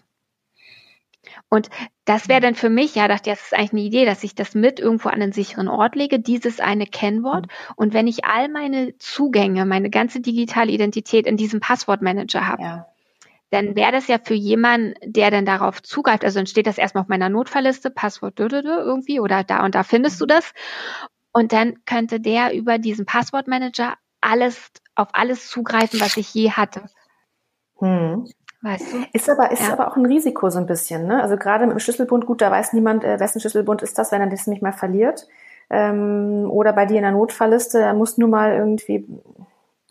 Und 1.51 1.69
das 2.07 2.31
wäre 2.31 2.41
dann 2.41 2.55
für 2.55 2.71
mich, 2.71 2.95
ja, 2.95 3.07
dachte 3.07 3.29
ich, 3.29 3.37
das 3.37 3.47
ist 3.49 3.55
eigentlich 3.55 3.73
eine 3.73 3.81
Idee, 3.83 4.05
dass 4.07 4.25
ich 4.25 4.35
das 4.35 4.55
mit 4.55 4.81
irgendwo 4.81 5.11
an 5.11 5.21
einen 5.21 5.33
sicheren 5.33 5.69
Ort 5.69 5.95
lege, 5.95 6.19
dieses 6.19 6.59
eine 6.59 6.87
Kennwort. 6.87 7.47
Mhm. 7.47 7.75
Und 7.77 7.93
wenn 7.93 8.07
ich 8.07 8.25
all 8.25 8.49
meine 8.49 8.97
Zugänge, 8.97 9.67
meine 9.67 9.91
ganze 9.91 10.21
digitale 10.21 10.73
Identität 10.73 11.27
in 11.27 11.37
diesem 11.37 11.61
Passwortmanager 11.61 12.47
habe, 12.47 12.63
ja. 12.63 12.87
Dann 13.51 13.77
wäre 13.77 13.93
das 13.93 14.07
ja 14.07 14.19
für 14.23 14.35
jemanden, 14.35 14.95
der 15.03 15.31
dann 15.31 15.45
darauf 15.45 15.83
zugreift, 15.83 16.25
also 16.25 16.39
dann 16.39 16.47
steht 16.47 16.67
das 16.67 16.79
erstmal 16.79 17.03
auf 17.03 17.09
meiner 17.09 17.29
Notfallliste, 17.29 17.91
Passwort 17.91 18.39
irgendwie 18.39 19.21
oder 19.21 19.45
da 19.45 19.65
und 19.65 19.75
da 19.75 19.83
findest 19.83 20.21
du 20.21 20.27
das. 20.27 20.53
Und 21.33 21.53
dann 21.53 21.85
könnte 21.85 22.21
der 22.21 22.55
über 22.55 22.79
diesen 22.79 23.07
Passwortmanager 23.07 23.95
alles, 24.21 24.71
auf 24.95 25.09
alles 25.13 25.49
zugreifen, 25.49 26.01
was 26.01 26.17
ich 26.17 26.33
je 26.35 26.51
hatte. 26.51 26.83
Hm. 27.79 28.27
Weißt 28.63 28.93
du? 28.93 28.97
Ist 29.13 29.31
aber, 29.31 29.51
ist 29.53 29.63
ja. 29.63 29.73
aber 29.73 29.89
auch 29.89 29.97
ein 29.97 30.05
Risiko 30.05 30.51
so 30.51 30.59
ein 30.59 30.67
bisschen, 30.67 31.07
ne? 31.07 31.23
Also 31.23 31.37
gerade 31.37 31.67
mit 31.67 31.75
dem 31.75 31.79
Schlüsselbund, 31.79 32.27
gut, 32.27 32.43
da 32.43 32.51
weiß 32.51 32.75
niemand, 32.75 33.05
äh, 33.05 33.19
wessen 33.19 33.41
Schlüsselbund 33.41 33.81
ist 33.81 33.97
das, 33.97 34.13
wenn 34.13 34.21
er 34.21 34.27
das 34.27 34.47
nicht 34.47 34.61
mal 34.61 34.73
verliert. 34.73 35.27
Ähm, 35.71 36.47
oder 36.51 36.73
bei 36.75 36.85
dir 36.85 36.97
in 36.97 37.03
der 37.03 37.13
Notfallliste, 37.13 37.81
da 37.81 37.95
muss 37.95 38.19
nur 38.19 38.29
mal 38.29 38.53
irgendwie, 38.55 39.07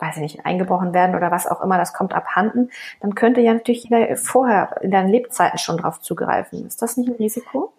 weiß 0.00 0.16
ich 0.16 0.22
nicht, 0.22 0.46
eingebrochen 0.46 0.92
werden 0.92 1.16
oder 1.16 1.30
was 1.30 1.46
auch 1.46 1.60
immer, 1.60 1.78
das 1.78 1.92
kommt 1.92 2.14
abhanden. 2.14 2.70
Dann 3.00 3.14
könnte 3.14 3.40
ja 3.40 3.52
natürlich 3.52 3.84
jeder 3.84 4.16
vorher 4.16 4.80
in 4.82 4.90
deinen 4.90 5.08
Lebzeiten 5.08 5.58
schon 5.58 5.78
drauf 5.78 6.00
zugreifen. 6.00 6.66
Ist 6.66 6.82
das 6.82 6.96
nicht 6.96 7.08
ein 7.08 7.16
Risiko? 7.16 7.72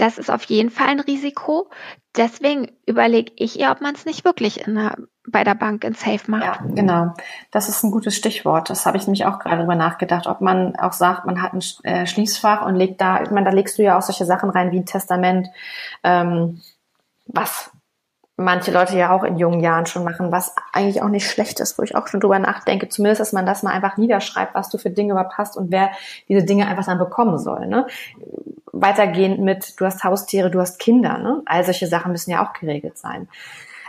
Das 0.00 0.16
ist 0.16 0.30
auf 0.30 0.44
jeden 0.44 0.70
Fall 0.70 0.88
ein 0.88 1.00
Risiko. 1.00 1.68
Deswegen 2.16 2.72
überlege 2.86 3.32
ich 3.36 3.60
eher, 3.60 3.70
ob 3.70 3.82
man 3.82 3.94
es 3.94 4.06
nicht 4.06 4.24
wirklich 4.24 4.64
der, 4.66 4.96
bei 5.26 5.44
der 5.44 5.54
Bank 5.54 5.84
in 5.84 5.92
Safe 5.92 6.30
macht. 6.30 6.42
Ja, 6.42 6.58
genau. 6.74 7.12
Das 7.50 7.68
ist 7.68 7.84
ein 7.84 7.90
gutes 7.90 8.16
Stichwort. 8.16 8.70
Das 8.70 8.86
habe 8.86 8.96
ich 8.96 9.06
nämlich 9.06 9.26
auch 9.26 9.38
gerade 9.38 9.58
drüber 9.58 9.74
nachgedacht, 9.74 10.26
ob 10.26 10.40
man 10.40 10.74
auch 10.76 10.94
sagt, 10.94 11.26
man 11.26 11.42
hat 11.42 11.52
ein 11.52 11.62
äh, 11.84 12.06
Schließfach 12.06 12.64
und 12.64 12.76
legt 12.76 13.00
da, 13.02 13.22
ich 13.22 13.30
meine, 13.30 13.50
da 13.50 13.52
legst 13.54 13.76
du 13.76 13.82
ja 13.82 13.98
auch 13.98 14.02
solche 14.02 14.24
Sachen 14.24 14.48
rein 14.48 14.72
wie 14.72 14.78
ein 14.78 14.86
Testament, 14.86 15.48
ähm, 16.02 16.62
was 17.26 17.70
manche 18.40 18.70
Leute 18.70 18.96
ja 18.96 19.10
auch 19.10 19.22
in 19.22 19.36
jungen 19.36 19.60
Jahren 19.60 19.86
schon 19.86 20.02
machen, 20.02 20.32
was 20.32 20.54
eigentlich 20.72 21.02
auch 21.02 21.08
nicht 21.08 21.28
schlecht 21.28 21.60
ist, 21.60 21.78
wo 21.78 21.82
ich 21.82 21.94
auch 21.94 22.08
schon 22.08 22.20
drüber 22.20 22.38
nachdenke, 22.38 22.88
zumindest, 22.88 23.20
dass 23.20 23.32
man 23.32 23.46
das 23.46 23.62
mal 23.62 23.72
einfach 23.72 23.96
niederschreibt, 23.96 24.54
was 24.54 24.70
du 24.70 24.78
für 24.78 24.90
Dinge 24.90 25.12
überhaupt 25.12 25.36
hast 25.36 25.56
und 25.56 25.70
wer 25.70 25.90
diese 26.28 26.44
Dinge 26.44 26.66
einfach 26.66 26.86
dann 26.86 26.98
bekommen 26.98 27.38
soll. 27.38 27.66
Ne? 27.66 27.86
Weitergehend 28.72 29.40
mit, 29.40 29.78
du 29.78 29.84
hast 29.84 30.04
Haustiere, 30.04 30.50
du 30.50 30.60
hast 30.60 30.78
Kinder, 30.78 31.18
ne? 31.18 31.42
all 31.44 31.64
solche 31.64 31.86
Sachen 31.86 32.12
müssen 32.12 32.30
ja 32.30 32.44
auch 32.44 32.58
geregelt 32.58 32.96
sein. 32.98 33.28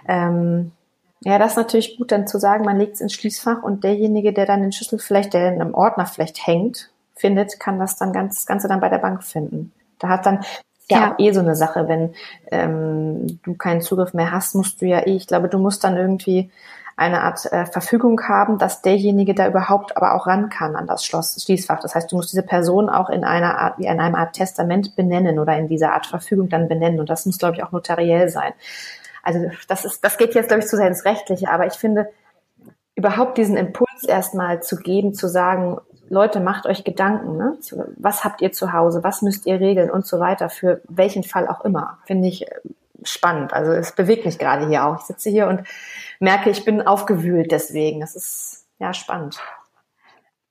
Ähm, 0.08 0.72
ja, 1.24 1.38
das 1.38 1.52
ist 1.52 1.58
natürlich 1.58 1.98
gut, 1.98 2.12
dann 2.12 2.28
zu 2.28 2.40
sagen, 2.40 2.66
man 2.66 2.78
legt 2.78 2.96
es 2.96 3.02
ins 3.02 3.14
Schließfach 3.14 3.64
und 3.64 3.84
derjenige, 3.84 4.34
der 4.34 4.46
dann 4.46 4.62
den 4.62 4.72
Schlüssel 4.72 5.00
vielleicht, 5.00 5.34
der 5.34 5.54
in 5.54 5.62
einem 5.62 5.76
Ordner 5.76 6.06
vielleicht 6.06 6.46
hängt, 6.46 6.90
findet, 7.16 7.60
kann 7.60 7.80
das 7.80 7.96
dann 7.96 8.12
ganz, 8.12 8.36
das 8.36 8.46
Ganze 8.48 8.68
dann 8.68 8.80
bei 8.80 8.90
der 8.90 8.98
Bank 8.98 9.24
finden. 9.24 9.72
Da 10.00 10.10
hat 10.10 10.26
dann 10.26 10.44
ja, 10.92 11.00
ja, 11.00 11.14
auch 11.14 11.20
eh 11.20 11.32
so 11.32 11.40
eine 11.40 11.56
Sache, 11.56 11.88
wenn 11.88 12.14
ähm, 12.52 13.40
du 13.44 13.56
keinen 13.56 13.82
Zugriff 13.82 14.14
mehr 14.14 14.32
hast, 14.32 14.56
musst 14.56 14.82
du 14.82 14.86
ja 14.86 15.00
eh, 15.00 15.16
ich 15.16 15.28
glaube, 15.28 15.50
du 15.50 15.58
musst 15.58 15.84
dann 15.84 15.98
irgendwie 15.98 16.52
eine 16.98 17.22
Art 17.24 17.52
äh, 17.52 17.66
Verfügung 17.66 18.22
haben, 18.28 18.58
dass 18.58 18.82
derjenige 18.82 19.34
da 19.34 19.48
überhaupt 19.48 19.98
aber 19.98 20.14
auch 20.14 20.28
ran 20.28 20.50
kann 20.50 20.76
an 20.76 20.86
das 20.86 21.04
Schloss, 21.04 21.42
Schließfach. 21.44 21.80
Das 21.80 21.96
heißt, 21.96 22.12
du 22.12 22.16
musst 22.16 22.32
diese 22.32 22.44
Person 22.44 22.90
auch 22.90 23.10
in 23.10 23.24
einer 23.24 23.58
Art, 23.58 23.80
wie 23.80 23.86
in 23.86 24.00
einer 24.00 24.18
Art 24.18 24.34
Testament 24.34 24.96
benennen 24.96 25.40
oder 25.40 25.58
in 25.58 25.68
dieser 25.68 25.94
Art 25.94 26.06
Verfügung 26.06 26.50
dann 26.50 26.68
benennen. 26.68 27.00
Und 27.00 27.10
das 27.10 27.26
muss, 27.26 27.40
glaube 27.40 27.56
ich, 27.56 27.64
auch 27.64 27.72
notariell 27.72 28.30
sein. 28.30 28.54
Also 29.24 29.40
das 29.68 29.86
ist, 29.86 30.04
das 30.04 30.18
geht 30.18 30.36
jetzt, 30.36 30.50
glaube 30.50 30.62
ich, 30.62 30.68
zu 30.68 30.78
sehr 30.78 30.88
ins 30.88 31.06
Rechtliche, 31.06 31.50
aber 31.50 31.66
ich 31.66 31.74
finde, 31.74 32.10
überhaupt 32.96 33.38
diesen 33.38 33.58
Impuls 33.58 34.04
erstmal 34.08 34.62
zu 34.62 34.76
geben, 34.76 35.14
zu 35.14 35.28
sagen, 35.28 35.80
Leute, 36.12 36.42
macht 36.42 36.66
euch 36.66 36.84
Gedanken, 36.84 37.38
ne? 37.38 37.58
was 37.96 38.26
habt 38.26 38.42
ihr 38.42 38.52
zu 38.52 38.74
Hause, 38.74 39.02
was 39.04 39.22
müsst 39.22 39.46
ihr 39.46 39.60
regeln 39.62 39.90
und 39.90 40.06
so 40.06 40.20
weiter, 40.20 40.50
für 40.50 40.82
welchen 40.90 41.24
Fall 41.24 41.48
auch 41.48 41.64
immer, 41.64 42.00
finde 42.06 42.28
ich 42.28 42.48
äh, 42.48 42.56
spannend. 43.04 43.54
Also 43.54 43.72
es 43.72 43.94
bewegt 43.94 44.26
mich 44.26 44.38
gerade 44.38 44.68
hier 44.68 44.86
auch. 44.86 45.00
Ich 45.00 45.06
sitze 45.06 45.30
hier 45.30 45.48
und 45.48 45.62
merke, 46.20 46.50
ich 46.50 46.66
bin 46.66 46.82
aufgewühlt 46.82 47.52
deswegen. 47.52 48.02
Das 48.02 48.16
ist 48.16 48.68
ja 48.78 48.94
spannend. 48.94 49.40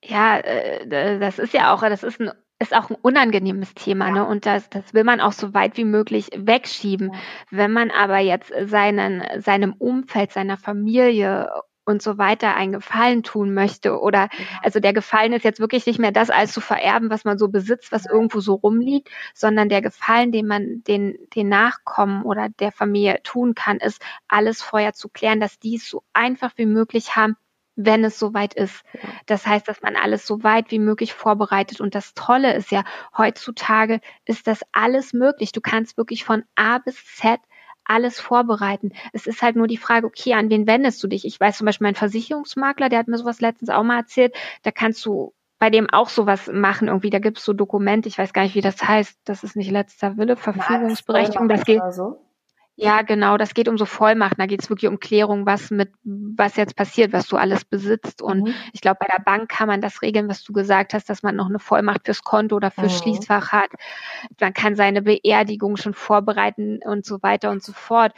Ja, 0.03 0.39
äh, 0.39 1.19
das 1.19 1.37
ist 1.37 1.53
ja 1.53 1.73
auch, 1.73 1.81
das 1.81 2.03
ist 2.03 2.19
ein 2.19 2.31
ist 2.61 2.75
auch 2.75 2.91
ein 2.91 2.97
unangenehmes 3.01 3.73
Thema, 3.73 4.07
ja. 4.07 4.13
ne? 4.13 4.25
Und 4.27 4.45
das, 4.45 4.69
das 4.69 4.93
will 4.93 5.03
man 5.03 5.19
auch 5.19 5.31
so 5.31 5.53
weit 5.55 5.77
wie 5.77 5.83
möglich 5.83 6.29
wegschieben. 6.35 7.11
Ja. 7.11 7.19
Wenn 7.49 7.71
man 7.71 7.89
aber 7.89 8.19
jetzt 8.19 8.53
seinen, 8.65 9.23
seinem 9.41 9.73
Umfeld, 9.73 10.31
seiner 10.31 10.57
Familie 10.57 11.49
und 11.85 12.01
so 12.01 12.17
weiter 12.17 12.55
einen 12.55 12.73
Gefallen 12.73 13.23
tun 13.23 13.53
möchte 13.53 13.99
oder 13.99 14.29
also 14.61 14.79
der 14.79 14.93
Gefallen 14.93 15.33
ist 15.33 15.43
jetzt 15.43 15.59
wirklich 15.59 15.85
nicht 15.85 15.99
mehr 15.99 16.11
das 16.11 16.29
alles 16.29 16.53
zu 16.53 16.61
vererben, 16.61 17.09
was 17.09 17.25
man 17.25 17.37
so 17.37 17.47
besitzt, 17.47 17.91
was 17.91 18.05
irgendwo 18.05 18.39
so 18.39 18.55
rumliegt, 18.55 19.09
sondern 19.33 19.69
der 19.69 19.81
Gefallen, 19.81 20.31
den 20.31 20.47
man 20.47 20.83
den 20.87 21.17
den 21.35 21.49
Nachkommen 21.49 22.23
oder 22.23 22.49
der 22.49 22.71
Familie 22.71 23.21
tun 23.23 23.55
kann, 23.55 23.77
ist 23.77 24.01
alles 24.27 24.61
vorher 24.61 24.93
zu 24.93 25.09
klären, 25.09 25.39
dass 25.39 25.59
die 25.59 25.75
es 25.75 25.89
so 25.89 26.03
einfach 26.13 26.51
wie 26.55 26.65
möglich 26.65 27.15
haben, 27.15 27.35
wenn 27.75 28.03
es 28.03 28.19
soweit 28.19 28.53
ist. 28.53 28.83
Das 29.25 29.45
heißt, 29.45 29.67
dass 29.67 29.81
man 29.81 29.95
alles 29.95 30.25
so 30.25 30.43
weit 30.43 30.71
wie 30.71 30.79
möglich 30.79 31.13
vorbereitet. 31.13 31.81
Und 31.81 31.95
das 31.95 32.13
Tolle 32.13 32.53
ist 32.53 32.71
ja, 32.71 32.83
heutzutage 33.17 34.01
ist 34.25 34.47
das 34.47 34.61
alles 34.71 35.13
möglich. 35.13 35.51
Du 35.51 35.61
kannst 35.61 35.97
wirklich 35.97 36.23
von 36.23 36.43
A 36.55 36.77
bis 36.79 37.03
Z 37.15 37.39
alles 37.85 38.19
vorbereiten. 38.19 38.91
Es 39.13 39.27
ist 39.27 39.41
halt 39.41 39.55
nur 39.55 39.67
die 39.67 39.77
Frage, 39.77 40.07
okay, 40.07 40.33
an 40.33 40.49
wen 40.49 40.67
wendest 40.67 41.03
du 41.03 41.07
dich? 41.07 41.25
Ich 41.25 41.39
weiß 41.39 41.57
zum 41.57 41.65
Beispiel, 41.65 41.87
mein 41.87 41.95
Versicherungsmakler, 41.95 42.89
der 42.89 42.99
hat 42.99 43.07
mir 43.07 43.17
sowas 43.17 43.41
letztens 43.41 43.69
auch 43.69 43.83
mal 43.83 43.99
erzählt, 43.99 44.33
da 44.63 44.71
kannst 44.71 45.05
du 45.05 45.33
bei 45.59 45.69
dem 45.69 45.89
auch 45.91 46.09
sowas 46.09 46.49
machen 46.51 46.87
irgendwie. 46.87 47.11
Da 47.11 47.19
gibt 47.19 47.37
es 47.37 47.45
so 47.45 47.53
Dokumente, 47.53 48.09
ich 48.09 48.17
weiß 48.17 48.33
gar 48.33 48.43
nicht, 48.43 48.55
wie 48.55 48.61
das 48.61 48.81
heißt. 48.81 49.19
Das 49.25 49.43
ist 49.43 49.55
nicht 49.55 49.69
letzter 49.69 50.17
Wille, 50.17 50.35
Verfügungsberechtigung. 50.35 51.47
Das 51.47 51.65
geht. 51.65 51.81
So? 51.91 52.19
Ja, 52.83 53.03
genau, 53.03 53.37
das 53.37 53.53
geht 53.53 53.69
um 53.69 53.77
so 53.77 53.85
Vollmachten. 53.85 54.39
Da 54.39 54.47
geht 54.47 54.63
es 54.63 54.69
wirklich 54.71 54.89
um 54.89 54.99
Klärung, 54.99 55.45
was 55.45 55.69
mit, 55.69 55.91
was 56.03 56.55
jetzt 56.55 56.75
passiert, 56.75 57.13
was 57.13 57.27
du 57.27 57.37
alles 57.37 57.63
besitzt. 57.63 58.23
Und 58.23 58.47
mhm. 58.47 58.53
ich 58.73 58.81
glaube, 58.81 58.97
bei 58.99 59.05
der 59.05 59.21
Bank 59.21 59.49
kann 59.49 59.67
man 59.67 59.81
das 59.81 60.01
regeln, 60.01 60.27
was 60.27 60.43
du 60.43 60.51
gesagt 60.51 60.95
hast, 60.95 61.07
dass 61.07 61.21
man 61.21 61.35
noch 61.35 61.47
eine 61.47 61.59
Vollmacht 61.59 62.05
fürs 62.05 62.23
Konto 62.23 62.55
oder 62.55 62.71
fürs 62.71 62.93
mhm. 62.93 62.97
Schließfach 63.03 63.51
hat. 63.51 63.69
Man 64.39 64.55
kann 64.55 64.75
seine 64.75 65.03
Beerdigung 65.03 65.77
schon 65.77 65.93
vorbereiten 65.93 66.79
und 66.83 67.05
so 67.05 67.21
weiter 67.21 67.51
und 67.51 67.61
so 67.61 67.71
fort 67.71 68.13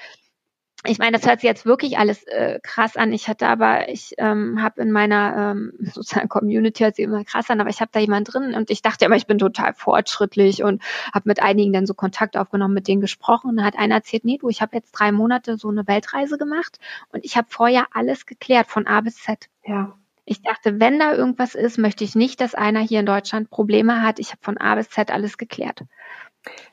ich 0.85 0.99
meine, 0.99 1.17
das 1.17 1.25
hört 1.25 1.39
sich 1.39 1.47
jetzt 1.47 1.65
wirklich 1.65 1.97
alles 1.97 2.23
äh, 2.23 2.59
krass 2.61 2.97
an. 2.97 3.13
Ich 3.13 3.27
hatte 3.27 3.47
aber, 3.47 3.89
ich 3.89 4.15
ähm, 4.17 4.61
habe 4.61 4.81
in 4.81 4.91
meiner 4.91 5.51
ähm, 5.51 5.73
sozialen 5.93 6.27
Community 6.27 6.83
hört 6.83 6.95
sich 6.97 7.05
immer 7.05 7.23
krass 7.23 7.49
an, 7.49 7.61
aber 7.61 7.69
ich 7.69 7.79
habe 7.79 7.91
da 7.93 7.99
jemand 7.99 8.33
drin 8.33 8.53
und 8.53 8.69
ich 8.69 8.81
dachte 8.81 9.05
immer, 9.05 9.15
ich 9.15 9.27
bin 9.27 9.37
total 9.37 9.73
fortschrittlich 9.73 10.63
und 10.63 10.81
habe 11.13 11.29
mit 11.29 11.41
einigen 11.41 11.71
dann 11.71 11.85
so 11.85 11.93
Kontakt 11.93 12.35
aufgenommen, 12.35 12.73
mit 12.73 12.87
denen 12.87 13.01
gesprochen. 13.01 13.49
Und 13.49 13.57
dann 13.57 13.65
hat 13.65 13.77
einer 13.77 13.95
erzählt, 13.95 14.25
nee, 14.25 14.37
du, 14.37 14.49
ich 14.49 14.61
habe 14.61 14.75
jetzt 14.75 14.91
drei 14.91 15.11
Monate 15.11 15.57
so 15.57 15.69
eine 15.69 15.87
Weltreise 15.87 16.37
gemacht 16.37 16.79
und 17.11 17.23
ich 17.23 17.37
habe 17.37 17.47
vorher 17.49 17.87
alles 17.93 18.25
geklärt 18.25 18.67
von 18.67 18.85
A 18.85 19.01
bis 19.01 19.15
Z. 19.15 19.49
Ja. 19.65 19.97
Ich 20.25 20.41
dachte, 20.41 20.79
wenn 20.79 20.99
da 20.99 21.13
irgendwas 21.13 21.53
ist, 21.55 21.77
möchte 21.77 22.03
ich 22.03 22.15
nicht, 22.15 22.39
dass 22.39 22.55
einer 22.55 22.79
hier 22.79 23.01
in 23.01 23.05
Deutschland 23.05 23.49
Probleme 23.49 24.01
hat. 24.01 24.19
Ich 24.19 24.31
habe 24.31 24.41
von 24.41 24.57
A 24.57 24.75
bis 24.75 24.89
Z 24.89 25.11
alles 25.11 25.37
geklärt. 25.37 25.83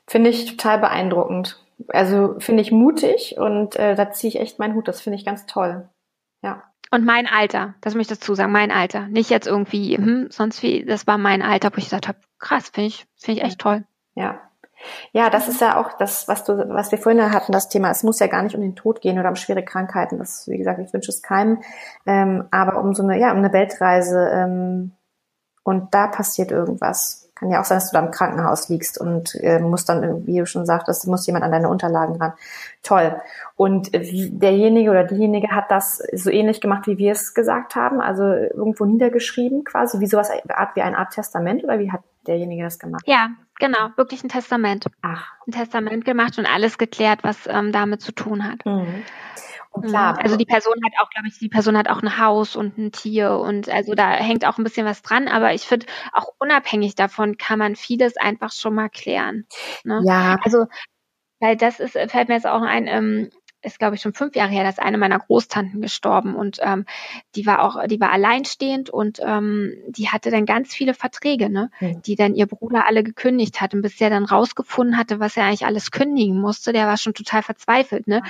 Finde 0.07 0.29
ich 0.29 0.45
total 0.45 0.79
beeindruckend 0.79 1.61
also 1.89 2.35
finde 2.39 2.61
ich 2.61 2.71
mutig 2.71 3.37
und 3.37 3.75
äh, 3.75 3.95
da 3.95 4.11
ziehe 4.11 4.29
ich 4.29 4.39
echt 4.39 4.59
meinen 4.59 4.75
Hut. 4.75 4.87
Das 4.87 5.01
finde 5.01 5.17
ich 5.17 5.25
ganz 5.25 5.45
toll. 5.45 5.89
Ja. 6.41 6.63
Und 6.91 7.05
mein 7.05 7.25
Alter, 7.27 7.75
das 7.81 7.95
möchte 7.95 8.13
ich 8.13 8.19
dazu 8.19 8.35
sagen, 8.35 8.51
mein 8.51 8.71
Alter. 8.71 9.07
Nicht 9.07 9.29
jetzt 9.29 9.47
irgendwie, 9.47 9.95
hm, 9.95 10.27
sonst 10.29 10.61
wie, 10.61 10.83
das 10.83 11.07
war 11.07 11.17
mein 11.17 11.41
Alter, 11.41 11.71
wo 11.71 11.77
ich 11.77 11.85
gesagt 11.85 12.07
habe, 12.07 12.17
krass, 12.37 12.69
finde 12.69 12.87
ich, 12.87 13.05
finde 13.15 13.39
ich 13.39 13.45
echt 13.47 13.59
toll. 13.59 13.85
Ja. 14.15 14.41
Ja, 15.11 15.29
das 15.29 15.47
ist 15.47 15.61
ja 15.61 15.79
auch 15.79 15.93
das, 15.97 16.27
was 16.27 16.43
du, 16.43 16.57
was 16.69 16.91
wir 16.91 16.97
vorhin 16.97 17.31
hatten, 17.31 17.51
das 17.51 17.69
Thema. 17.69 17.91
Es 17.91 18.03
muss 18.03 18.19
ja 18.19 18.27
gar 18.27 18.41
nicht 18.41 18.55
um 18.55 18.61
den 18.61 18.75
Tod 18.75 18.99
gehen 18.99 19.19
oder 19.19 19.29
um 19.29 19.35
schwere 19.35 19.63
Krankheiten. 19.63 20.17
Das, 20.17 20.47
wie 20.47 20.57
gesagt, 20.57 20.79
ich 20.79 20.91
wünsche 20.91 21.11
es 21.11 21.21
keinem. 21.21 21.61
Ähm, 22.05 22.45
aber 22.51 22.79
um 22.79 22.93
so 22.93 23.03
eine, 23.03 23.19
ja, 23.19 23.31
um 23.31 23.37
eine 23.37 23.53
Weltreise. 23.53 24.29
Ähm, 24.33 24.91
und 25.63 25.93
da 25.93 26.07
passiert 26.07 26.51
irgendwas. 26.51 27.30
Kann 27.41 27.49
ja 27.49 27.59
auch 27.59 27.65
sein, 27.65 27.77
dass 27.77 27.89
du 27.89 27.97
da 27.97 28.05
im 28.05 28.11
Krankenhaus 28.11 28.69
liegst 28.69 29.01
und 29.01 29.33
äh, 29.33 29.57
musst 29.57 29.89
dann, 29.89 30.27
wie 30.27 30.37
du 30.37 30.45
schon 30.45 30.67
sagtest, 30.67 31.07
muss 31.07 31.25
jemand 31.25 31.43
an 31.43 31.51
deine 31.51 31.69
Unterlagen 31.69 32.17
ran. 32.17 32.33
Toll. 32.83 33.19
Und 33.55 33.95
äh, 33.95 34.29
derjenige 34.29 34.91
oder 34.91 35.05
diejenige 35.05 35.47
hat 35.49 35.71
das 35.71 36.03
so 36.13 36.29
ähnlich 36.29 36.61
gemacht, 36.61 36.85
wie 36.85 36.99
wir 36.99 37.13
es 37.13 37.33
gesagt 37.33 37.75
haben, 37.75 37.99
also 37.99 38.25
irgendwo 38.25 38.85
niedergeschrieben 38.85 39.63
quasi, 39.63 39.99
wie 39.99 40.05
sowas, 40.05 40.29
Art, 40.49 40.75
wie 40.75 40.83
eine 40.83 40.99
Art 40.99 41.13
Testament 41.13 41.63
oder 41.63 41.79
wie 41.79 41.91
hat 41.91 42.01
derjenige 42.27 42.63
das 42.63 42.77
gemacht? 42.77 43.01
Ja, 43.07 43.31
genau, 43.57 43.89
wirklich 43.95 44.23
ein 44.23 44.29
Testament. 44.29 44.85
Ach. 45.01 45.31
Ein 45.47 45.53
Testament 45.53 46.05
gemacht 46.05 46.37
und 46.37 46.45
alles 46.45 46.77
geklärt, 46.77 47.23
was 47.23 47.47
ähm, 47.47 47.71
damit 47.71 48.03
zu 48.03 48.11
tun 48.11 48.43
hat. 48.43 48.63
Mhm. 48.67 49.03
Und 49.71 49.87
klar, 49.87 50.19
also 50.21 50.35
die 50.35 50.45
Person 50.45 50.75
hat 50.83 50.93
auch, 51.01 51.09
glaube 51.09 51.29
ich, 51.29 51.39
die 51.39 51.47
Person 51.49 51.77
hat 51.77 51.89
auch 51.89 52.01
ein 52.01 52.17
Haus 52.17 52.55
und 52.57 52.77
ein 52.77 52.91
Tier 52.91 53.37
und 53.37 53.69
also 53.69 53.93
da 53.93 54.11
hängt 54.11 54.45
auch 54.45 54.57
ein 54.57 54.65
bisschen 54.65 54.85
was 54.85 55.01
dran, 55.01 55.29
aber 55.29 55.53
ich 55.53 55.63
finde, 55.63 55.85
auch 56.11 56.27
unabhängig 56.39 56.95
davon 56.95 57.37
kann 57.37 57.57
man 57.57 57.77
vieles 57.77 58.17
einfach 58.17 58.51
schon 58.51 58.75
mal 58.75 58.89
klären. 58.89 59.45
Ne? 59.85 60.01
Ja. 60.05 60.37
Also 60.43 60.65
weil 61.41 61.57
das 61.57 61.79
ist, 61.79 61.93
fällt 61.93 62.29
mir 62.29 62.35
jetzt 62.35 62.47
auch 62.47 62.61
ein, 62.61 62.87
ähm, 62.87 63.29
ist, 63.61 63.79
glaube 63.79 63.95
ich, 63.95 64.01
schon 64.01 64.13
fünf 64.13 64.35
Jahre 64.35 64.51
her, 64.51 64.63
dass 64.63 64.79
eine 64.79 64.97
meiner 64.97 65.19
Großtanten 65.19 65.81
gestorben 65.81 66.35
und 66.35 66.57
ähm, 66.61 66.85
die 67.35 67.45
war 67.45 67.63
auch, 67.63 67.85
die 67.87 67.99
war 67.99 68.11
alleinstehend 68.11 68.89
und 68.89 69.19
ähm, 69.23 69.73
die 69.87 70.09
hatte 70.09 70.31
dann 70.31 70.45
ganz 70.45 70.73
viele 70.73 70.93
Verträge, 70.93 71.49
ne, 71.49 71.69
mhm. 71.79 72.01
die 72.01 72.15
dann 72.15 72.35
ihr 72.35 72.47
Bruder 72.47 72.87
alle 72.87 73.03
gekündigt 73.03 73.61
hat 73.61 73.73
und 73.73 73.81
bis 73.81 73.99
er 74.01 74.09
dann 74.09 74.25
rausgefunden 74.25 74.97
hatte, 74.97 75.19
was 75.19 75.37
er 75.37 75.45
eigentlich 75.45 75.65
alles 75.65 75.91
kündigen 75.91 76.39
musste, 76.39 76.73
der 76.73 76.87
war 76.87 76.97
schon 76.97 77.13
total 77.13 77.43
verzweifelt, 77.43 78.07
ne. 78.07 78.23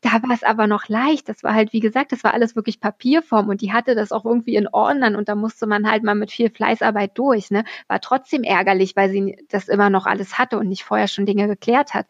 Da 0.00 0.22
war 0.22 0.34
es 0.34 0.42
aber 0.42 0.66
noch 0.66 0.88
leicht. 0.88 1.28
Das 1.28 1.42
war 1.42 1.54
halt, 1.54 1.72
wie 1.72 1.80
gesagt, 1.80 2.12
das 2.12 2.24
war 2.24 2.34
alles 2.34 2.56
wirklich 2.56 2.80
Papierform 2.80 3.48
und 3.48 3.62
die 3.62 3.72
hatte 3.72 3.94
das 3.94 4.12
auch 4.12 4.24
irgendwie 4.24 4.56
in 4.56 4.68
Ordnern 4.68 5.16
und 5.16 5.28
da 5.28 5.34
musste 5.34 5.66
man 5.66 5.90
halt 5.90 6.02
mal 6.02 6.14
mit 6.14 6.30
viel 6.30 6.50
Fleißarbeit 6.50 7.12
durch, 7.14 7.50
ne. 7.50 7.64
War 7.88 8.00
trotzdem 8.00 8.42
ärgerlich, 8.42 8.96
weil 8.96 9.10
sie 9.10 9.38
das 9.48 9.68
immer 9.68 9.90
noch 9.90 10.06
alles 10.06 10.38
hatte 10.38 10.58
und 10.58 10.68
nicht 10.68 10.84
vorher 10.84 11.08
schon 11.08 11.26
Dinge 11.26 11.48
geklärt 11.48 11.94
hat. 11.94 12.06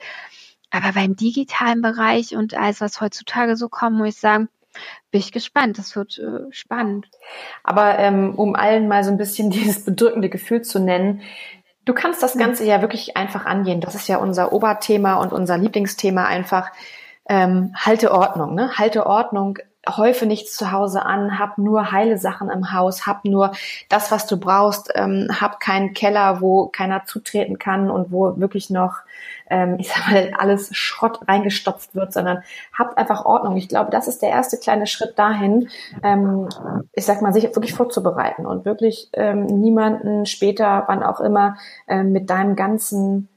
Aber 0.74 0.92
beim 0.92 1.14
digitalen 1.14 1.82
Bereich 1.82 2.34
und 2.34 2.54
alles, 2.54 2.80
was 2.80 3.00
heutzutage 3.00 3.56
so 3.56 3.68
kommt, 3.68 3.96
muss 3.96 4.08
ich 4.08 4.20
sagen, 4.20 4.48
bin 5.12 5.20
ich 5.20 5.30
gespannt. 5.30 5.78
Das 5.78 5.94
wird 5.94 6.18
äh, 6.18 6.50
spannend. 6.50 7.06
Aber 7.62 7.96
ähm, 8.00 8.34
um 8.34 8.56
allen 8.56 8.88
mal 8.88 9.04
so 9.04 9.10
ein 9.10 9.16
bisschen 9.16 9.50
dieses 9.50 9.84
bedrückende 9.84 10.28
Gefühl 10.28 10.62
zu 10.62 10.80
nennen, 10.80 11.22
du 11.84 11.94
kannst 11.94 12.24
das 12.24 12.36
Ganze 12.36 12.64
ja 12.64 12.80
wirklich 12.80 13.16
einfach 13.16 13.46
angehen. 13.46 13.80
Das 13.80 13.94
ist 13.94 14.08
ja 14.08 14.16
unser 14.16 14.52
Oberthema 14.52 15.14
und 15.14 15.32
unser 15.32 15.58
Lieblingsthema 15.58 16.24
einfach. 16.24 16.72
Ähm, 17.26 17.72
halte 17.76 18.10
Ordnung, 18.12 18.54
ne? 18.54 18.72
Halte 18.76 19.06
Ordnung 19.06 19.58
häufe 19.88 20.26
nichts 20.26 20.56
zu 20.56 20.72
Hause 20.72 21.04
an, 21.04 21.38
hab 21.38 21.58
nur 21.58 21.92
heile 21.92 22.18
Sachen 22.18 22.50
im 22.50 22.72
Haus, 22.72 23.06
hab 23.06 23.24
nur 23.24 23.52
das, 23.88 24.10
was 24.10 24.26
du 24.26 24.38
brauchst, 24.38 24.90
ähm, 24.94 25.28
hab 25.40 25.60
keinen 25.60 25.94
Keller, 25.94 26.40
wo 26.40 26.66
keiner 26.68 27.04
zutreten 27.04 27.58
kann 27.58 27.90
und 27.90 28.12
wo 28.12 28.38
wirklich 28.38 28.70
noch, 28.70 28.98
ähm, 29.50 29.76
ich 29.78 29.88
sag 29.88 30.10
mal, 30.10 30.32
alles 30.38 30.74
Schrott 30.76 31.20
reingestopft 31.28 31.94
wird, 31.94 32.12
sondern 32.12 32.42
hab 32.72 32.96
einfach 32.96 33.24
Ordnung. 33.24 33.56
Ich 33.56 33.68
glaube, 33.68 33.90
das 33.90 34.08
ist 34.08 34.22
der 34.22 34.30
erste 34.30 34.56
kleine 34.58 34.86
Schritt 34.86 35.18
dahin, 35.18 35.68
ähm, 36.02 36.48
ich 36.92 37.04
sag 37.04 37.22
mal, 37.22 37.32
sich 37.32 37.44
wirklich 37.44 37.74
vorzubereiten 37.74 38.46
und 38.46 38.64
wirklich 38.64 39.10
ähm, 39.12 39.46
niemanden 39.46 40.26
später, 40.26 40.84
wann 40.86 41.02
auch 41.02 41.20
immer, 41.20 41.56
ähm, 41.88 42.12
mit 42.12 42.30
deinem 42.30 42.56
ganzen 42.56 43.28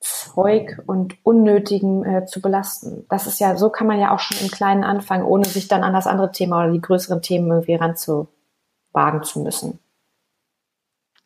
Zeug 0.00 0.78
und 0.86 1.16
Unnötigem 1.24 2.04
äh, 2.04 2.26
zu 2.26 2.40
belasten. 2.40 3.04
Das 3.08 3.26
ist 3.26 3.40
ja, 3.40 3.56
so 3.56 3.70
kann 3.70 3.86
man 3.86 3.98
ja 3.98 4.14
auch 4.14 4.20
schon 4.20 4.38
im 4.38 4.50
Kleinen 4.50 4.84
anfangen, 4.84 5.24
ohne 5.24 5.44
sich 5.44 5.68
dann 5.68 5.82
an 5.82 5.92
das 5.92 6.06
andere 6.06 6.30
Thema 6.30 6.60
oder 6.62 6.72
die 6.72 6.80
größeren 6.80 7.20
Themen 7.20 7.50
irgendwie 7.50 7.74
ranzuwagen 7.74 9.22
zu 9.24 9.40
müssen. 9.40 9.80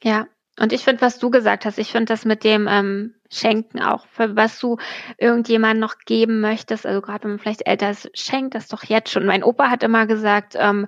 Ja, 0.02 0.26
und 0.58 0.72
ich 0.72 0.84
finde, 0.84 1.00
was 1.02 1.18
du 1.18 1.30
gesagt 1.30 1.64
hast, 1.64 1.78
ich 1.78 1.92
finde 1.92 2.12
das 2.12 2.24
mit 2.24 2.44
dem 2.44 2.66
ähm, 2.68 3.14
Schenken 3.30 3.80
auch, 3.80 4.06
für 4.08 4.36
was 4.36 4.58
du 4.58 4.76
irgendjemand 5.16 5.80
noch 5.80 5.98
geben 6.04 6.40
möchtest, 6.40 6.86
also 6.86 7.00
gerade 7.00 7.24
wenn 7.24 7.30
man 7.32 7.38
vielleicht 7.38 7.66
älter 7.66 7.90
ist, 7.90 8.10
schenkt 8.14 8.54
das 8.54 8.68
doch 8.68 8.84
jetzt 8.84 9.10
schon. 9.10 9.24
Mein 9.24 9.44
Opa 9.44 9.70
hat 9.70 9.82
immer 9.82 10.06
gesagt, 10.06 10.54
ähm, 10.58 10.86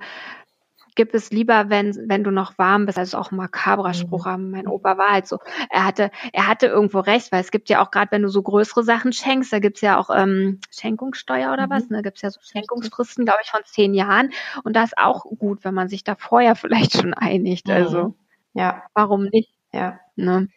gib 0.95 1.15
es 1.15 1.31
lieber, 1.31 1.71
wenn, 1.71 1.97
wenn 2.09 2.25
du 2.25 2.31
noch 2.31 2.59
warm 2.59 2.87
bist. 2.87 2.99
Also 2.99 3.19
auch 3.19 3.33
ein 3.33 3.37
makabrer 3.37 3.89
mhm. 3.89 3.95
Spruch. 3.95 4.27
Mhm. 4.27 4.51
Mein 4.51 4.69
Opa 4.69 4.97
war 4.99 5.13
halt 5.13 5.27
so. 5.27 5.39
Er 5.71 5.85
hatte, 5.85 6.11
er 6.33 6.47
hatte 6.47 6.67
irgendwo 6.67 7.01
recht, 7.01 7.33
weil 7.33 7.41
es 7.41 7.51
gibt 7.51 7.69
ja 7.69 7.85
auch 7.85 7.91
gerade, 7.91 8.13
wenn 8.13 8.23
du 8.23 8.29
so 8.29 8.43
größere 8.43 8.83
Sachen 8.83 9.13
schenkst, 9.13 9.53
da 9.53 9.59
gibt's 9.59 9.81
ja 9.81 9.99
auch 9.99 10.11
ähm, 10.15 10.61
Schenkungssteuer 10.71 11.53
oder 11.53 11.67
mhm. 11.67 11.71
was. 11.71 11.89
Ne? 11.89 11.97
Da 11.99 12.03
gibt's 12.03 12.23
ja 12.23 12.31
so 12.31 12.41
Schenkungsfristen, 12.43 13.25
glaube 13.25 13.41
ich, 13.43 13.51
von 13.51 13.63
zehn 13.65 13.95
Jahren. 13.95 14.31
Und 14.63 14.75
da 14.77 14.85
ist 14.85 14.99
auch 14.99 15.25
gut, 15.39 15.65
wenn 15.65 15.75
man 15.75 15.89
sich 15.89 16.05
da 16.05 16.15
vorher 16.17 16.55
vielleicht 16.57 16.97
schon 16.97 17.15
einigt. 17.15 17.69
Mhm. 17.69 17.75
Also 17.75 18.15
ja, 18.53 18.83
warum 18.95 19.25
nicht? 19.25 19.53
Ja. 19.73 19.99
Ne? 20.17 20.49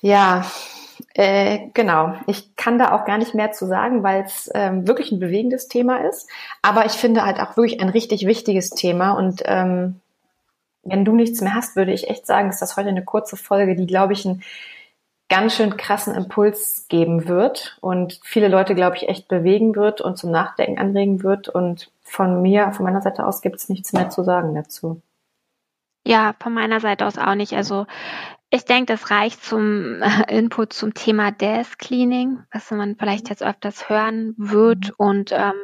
Ja, 0.00 0.50
äh, 1.14 1.68
genau. 1.74 2.14
Ich 2.26 2.54
kann 2.56 2.78
da 2.78 2.92
auch 2.92 3.04
gar 3.04 3.18
nicht 3.18 3.34
mehr 3.34 3.52
zu 3.52 3.66
sagen, 3.66 4.02
weil 4.02 4.22
es 4.22 4.50
ähm, 4.54 4.86
wirklich 4.86 5.10
ein 5.10 5.20
bewegendes 5.20 5.68
Thema 5.68 5.98
ist. 6.08 6.28
Aber 6.62 6.86
ich 6.86 6.92
finde 6.92 7.24
halt 7.24 7.40
auch 7.40 7.56
wirklich 7.56 7.80
ein 7.80 7.88
richtig 7.88 8.26
wichtiges 8.26 8.70
Thema. 8.70 9.12
Und 9.12 9.42
ähm, 9.46 10.00
wenn 10.82 11.04
du 11.04 11.14
nichts 11.14 11.40
mehr 11.40 11.54
hast, 11.54 11.76
würde 11.76 11.92
ich 11.92 12.08
echt 12.08 12.26
sagen, 12.26 12.48
ist 12.48 12.62
das 12.62 12.76
heute 12.76 12.90
eine 12.90 13.04
kurze 13.04 13.36
Folge, 13.36 13.74
die, 13.74 13.86
glaube 13.86 14.12
ich, 14.12 14.24
einen 14.24 14.42
ganz 15.28 15.54
schön 15.54 15.76
krassen 15.76 16.14
Impuls 16.14 16.86
geben 16.88 17.28
wird 17.28 17.78
und 17.80 18.20
viele 18.24 18.48
Leute, 18.48 18.74
glaube 18.74 18.96
ich, 18.96 19.08
echt 19.08 19.28
bewegen 19.28 19.76
wird 19.76 20.00
und 20.00 20.16
zum 20.16 20.30
Nachdenken 20.30 20.78
anregen 20.78 21.22
wird. 21.22 21.48
Und 21.48 21.90
von 22.02 22.42
mir, 22.42 22.72
von 22.72 22.84
meiner 22.84 23.02
Seite 23.02 23.26
aus, 23.26 23.40
gibt 23.40 23.56
es 23.56 23.68
nichts 23.68 23.92
mehr 23.92 24.10
zu 24.10 24.22
sagen 24.22 24.54
dazu. 24.54 25.00
Ja, 26.06 26.34
von 26.40 26.54
meiner 26.54 26.80
Seite 26.80 27.06
aus 27.06 27.18
auch 27.18 27.34
nicht. 27.34 27.52
Also 27.52 27.86
ich 28.50 28.64
denke, 28.64 28.92
das 28.92 29.10
reicht 29.10 29.44
zum 29.44 30.02
Input 30.28 30.72
zum 30.72 30.92
Thema 30.92 31.30
Desk 31.30 31.78
Cleaning, 31.78 32.40
was 32.52 32.70
man 32.70 32.96
vielleicht 32.96 33.28
jetzt 33.28 33.42
öfters 33.42 33.88
hören 33.88 34.34
wird. 34.36 34.88
Mhm. 34.88 34.94
Und 34.96 35.32
ähm, 35.32 35.54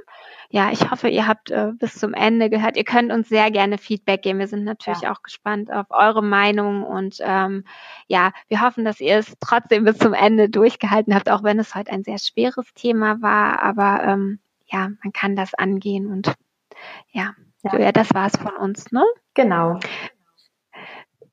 ja, 0.48 0.70
ich 0.70 0.90
hoffe, 0.90 1.08
ihr 1.08 1.26
habt 1.26 1.50
äh, 1.50 1.72
bis 1.74 1.94
zum 1.94 2.14
Ende 2.14 2.48
gehört. 2.48 2.76
Ihr 2.76 2.84
könnt 2.84 3.12
uns 3.12 3.28
sehr 3.28 3.50
gerne 3.50 3.78
Feedback 3.78 4.22
geben. 4.22 4.38
Wir 4.38 4.46
sind 4.46 4.62
natürlich 4.62 5.00
ja. 5.00 5.12
auch 5.12 5.22
gespannt 5.22 5.72
auf 5.72 5.86
eure 5.90 6.22
Meinung 6.22 6.84
und 6.84 7.18
ähm, 7.20 7.64
ja, 8.06 8.30
wir 8.48 8.60
hoffen, 8.62 8.84
dass 8.84 9.00
ihr 9.00 9.18
es 9.18 9.34
trotzdem 9.40 9.84
bis 9.84 9.98
zum 9.98 10.14
Ende 10.14 10.48
durchgehalten 10.48 11.14
habt, 11.14 11.28
auch 11.28 11.42
wenn 11.42 11.58
es 11.58 11.74
heute 11.74 11.90
ein 11.90 12.04
sehr 12.04 12.18
schweres 12.18 12.72
Thema 12.74 13.20
war. 13.20 13.62
Aber 13.62 14.04
ähm, 14.04 14.38
ja, 14.66 14.90
man 15.02 15.12
kann 15.12 15.34
das 15.34 15.54
angehen 15.54 16.06
und 16.06 16.32
ja, 17.10 17.34
ja. 17.64 17.78
ja 17.78 17.92
das 17.92 18.14
war's 18.14 18.36
von 18.36 18.54
uns, 18.56 18.92
ne? 18.92 19.04
Genau. 19.34 19.80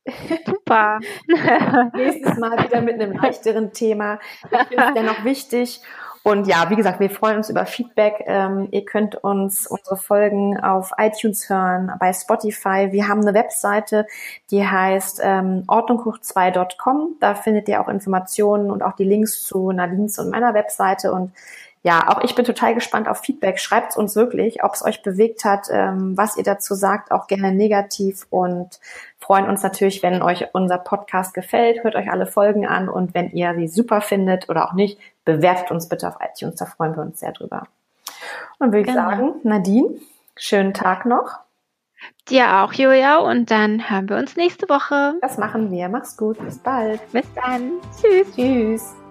Super. 0.45 0.99
Nächstes 1.95 2.37
Mal 2.37 2.63
wieder 2.63 2.81
mit 2.81 2.95
einem 2.95 3.13
leichteren 3.13 3.71
Thema. 3.71 4.19
Ich 4.51 4.67
finde 4.67 4.87
es 4.87 4.93
dennoch 4.93 5.23
wichtig. 5.23 5.81
Und 6.23 6.47
ja, 6.47 6.69
wie 6.69 6.77
gesagt, 6.77 7.01
wir 7.01 7.09
freuen 7.09 7.37
uns 7.37 7.49
über 7.49 7.65
Feedback. 7.65 8.23
Ähm, 8.25 8.69
ihr 8.71 8.85
könnt 8.85 9.15
uns 9.15 9.67
unsere 9.67 9.97
Folgen 9.97 10.57
auf 10.57 10.91
iTunes 10.97 11.49
hören, 11.49 11.91
bei 11.99 12.13
Spotify. 12.13 12.89
Wir 12.91 13.09
haben 13.09 13.21
eine 13.21 13.33
Webseite, 13.33 14.07
die 14.49 14.65
heißt 14.65 15.19
ähm, 15.21 15.65
ordnunghoch2.com. 15.67 17.17
Da 17.19 17.35
findet 17.35 17.67
ihr 17.67 17.81
auch 17.81 17.89
Informationen 17.89 18.71
und 18.71 18.83
auch 18.83 18.93
die 18.93 19.03
Links 19.03 19.45
zu 19.45 19.73
Nadines 19.73 20.17
und 20.17 20.29
meiner 20.29 20.53
Webseite. 20.53 21.11
Und 21.11 21.33
ja, 21.83 22.07
auch 22.07 22.23
ich 22.23 22.33
bin 22.33 22.45
total 22.45 22.73
gespannt 22.73 23.09
auf 23.09 23.19
Feedback. 23.19 23.59
Schreibt 23.59 23.97
uns 23.97 24.15
wirklich, 24.15 24.63
ob 24.63 24.73
es 24.73 24.83
euch 24.85 25.03
bewegt 25.03 25.43
hat, 25.43 25.67
ähm, 25.69 26.17
was 26.17 26.37
ihr 26.37 26.43
dazu 26.43 26.75
sagt, 26.75 27.11
auch 27.11 27.27
gerne 27.27 27.51
negativ 27.51 28.25
und 28.29 28.79
freuen 29.19 29.47
uns 29.47 29.63
natürlich, 29.63 30.01
wenn 30.01 30.21
euch 30.21 30.47
unser 30.53 30.77
Podcast 30.77 31.33
gefällt. 31.33 31.83
Hört 31.83 31.95
euch 31.95 32.09
alle 32.09 32.25
Folgen 32.25 32.65
an 32.65 32.87
und 32.87 33.13
wenn 33.13 33.31
ihr 33.31 33.53
sie 33.55 33.67
super 33.67 33.99
findet 33.99 34.49
oder 34.49 34.65
auch 34.65 34.73
nicht, 34.73 34.97
bewertet 35.25 35.71
uns 35.71 35.89
bitte 35.89 36.07
auf 36.07 36.15
iTunes. 36.21 36.55
Da 36.55 36.65
freuen 36.65 36.95
wir 36.95 37.03
uns 37.03 37.19
sehr 37.19 37.33
drüber. 37.33 37.67
Und 38.59 38.67
würde 38.67 38.81
ich 38.81 38.87
genau. 38.87 39.09
sagen, 39.09 39.33
Nadine, 39.43 39.89
schönen 40.37 40.73
Tag 40.73 41.05
noch. 41.05 41.39
Dir 42.29 42.61
auch, 42.61 42.71
Julia. 42.71 43.17
Und 43.17 43.51
dann 43.51 43.89
hören 43.89 44.07
wir 44.07 44.17
uns 44.17 44.37
nächste 44.37 44.69
Woche. 44.69 45.15
Das 45.21 45.37
machen 45.37 45.69
wir. 45.71 45.89
Mach's 45.89 46.15
gut. 46.15 46.37
Bis 46.39 46.59
bald. 46.59 47.01
Bis 47.11 47.25
dann. 47.33 47.73
Tschüss. 47.99 48.33
Tschüss. 48.35 49.02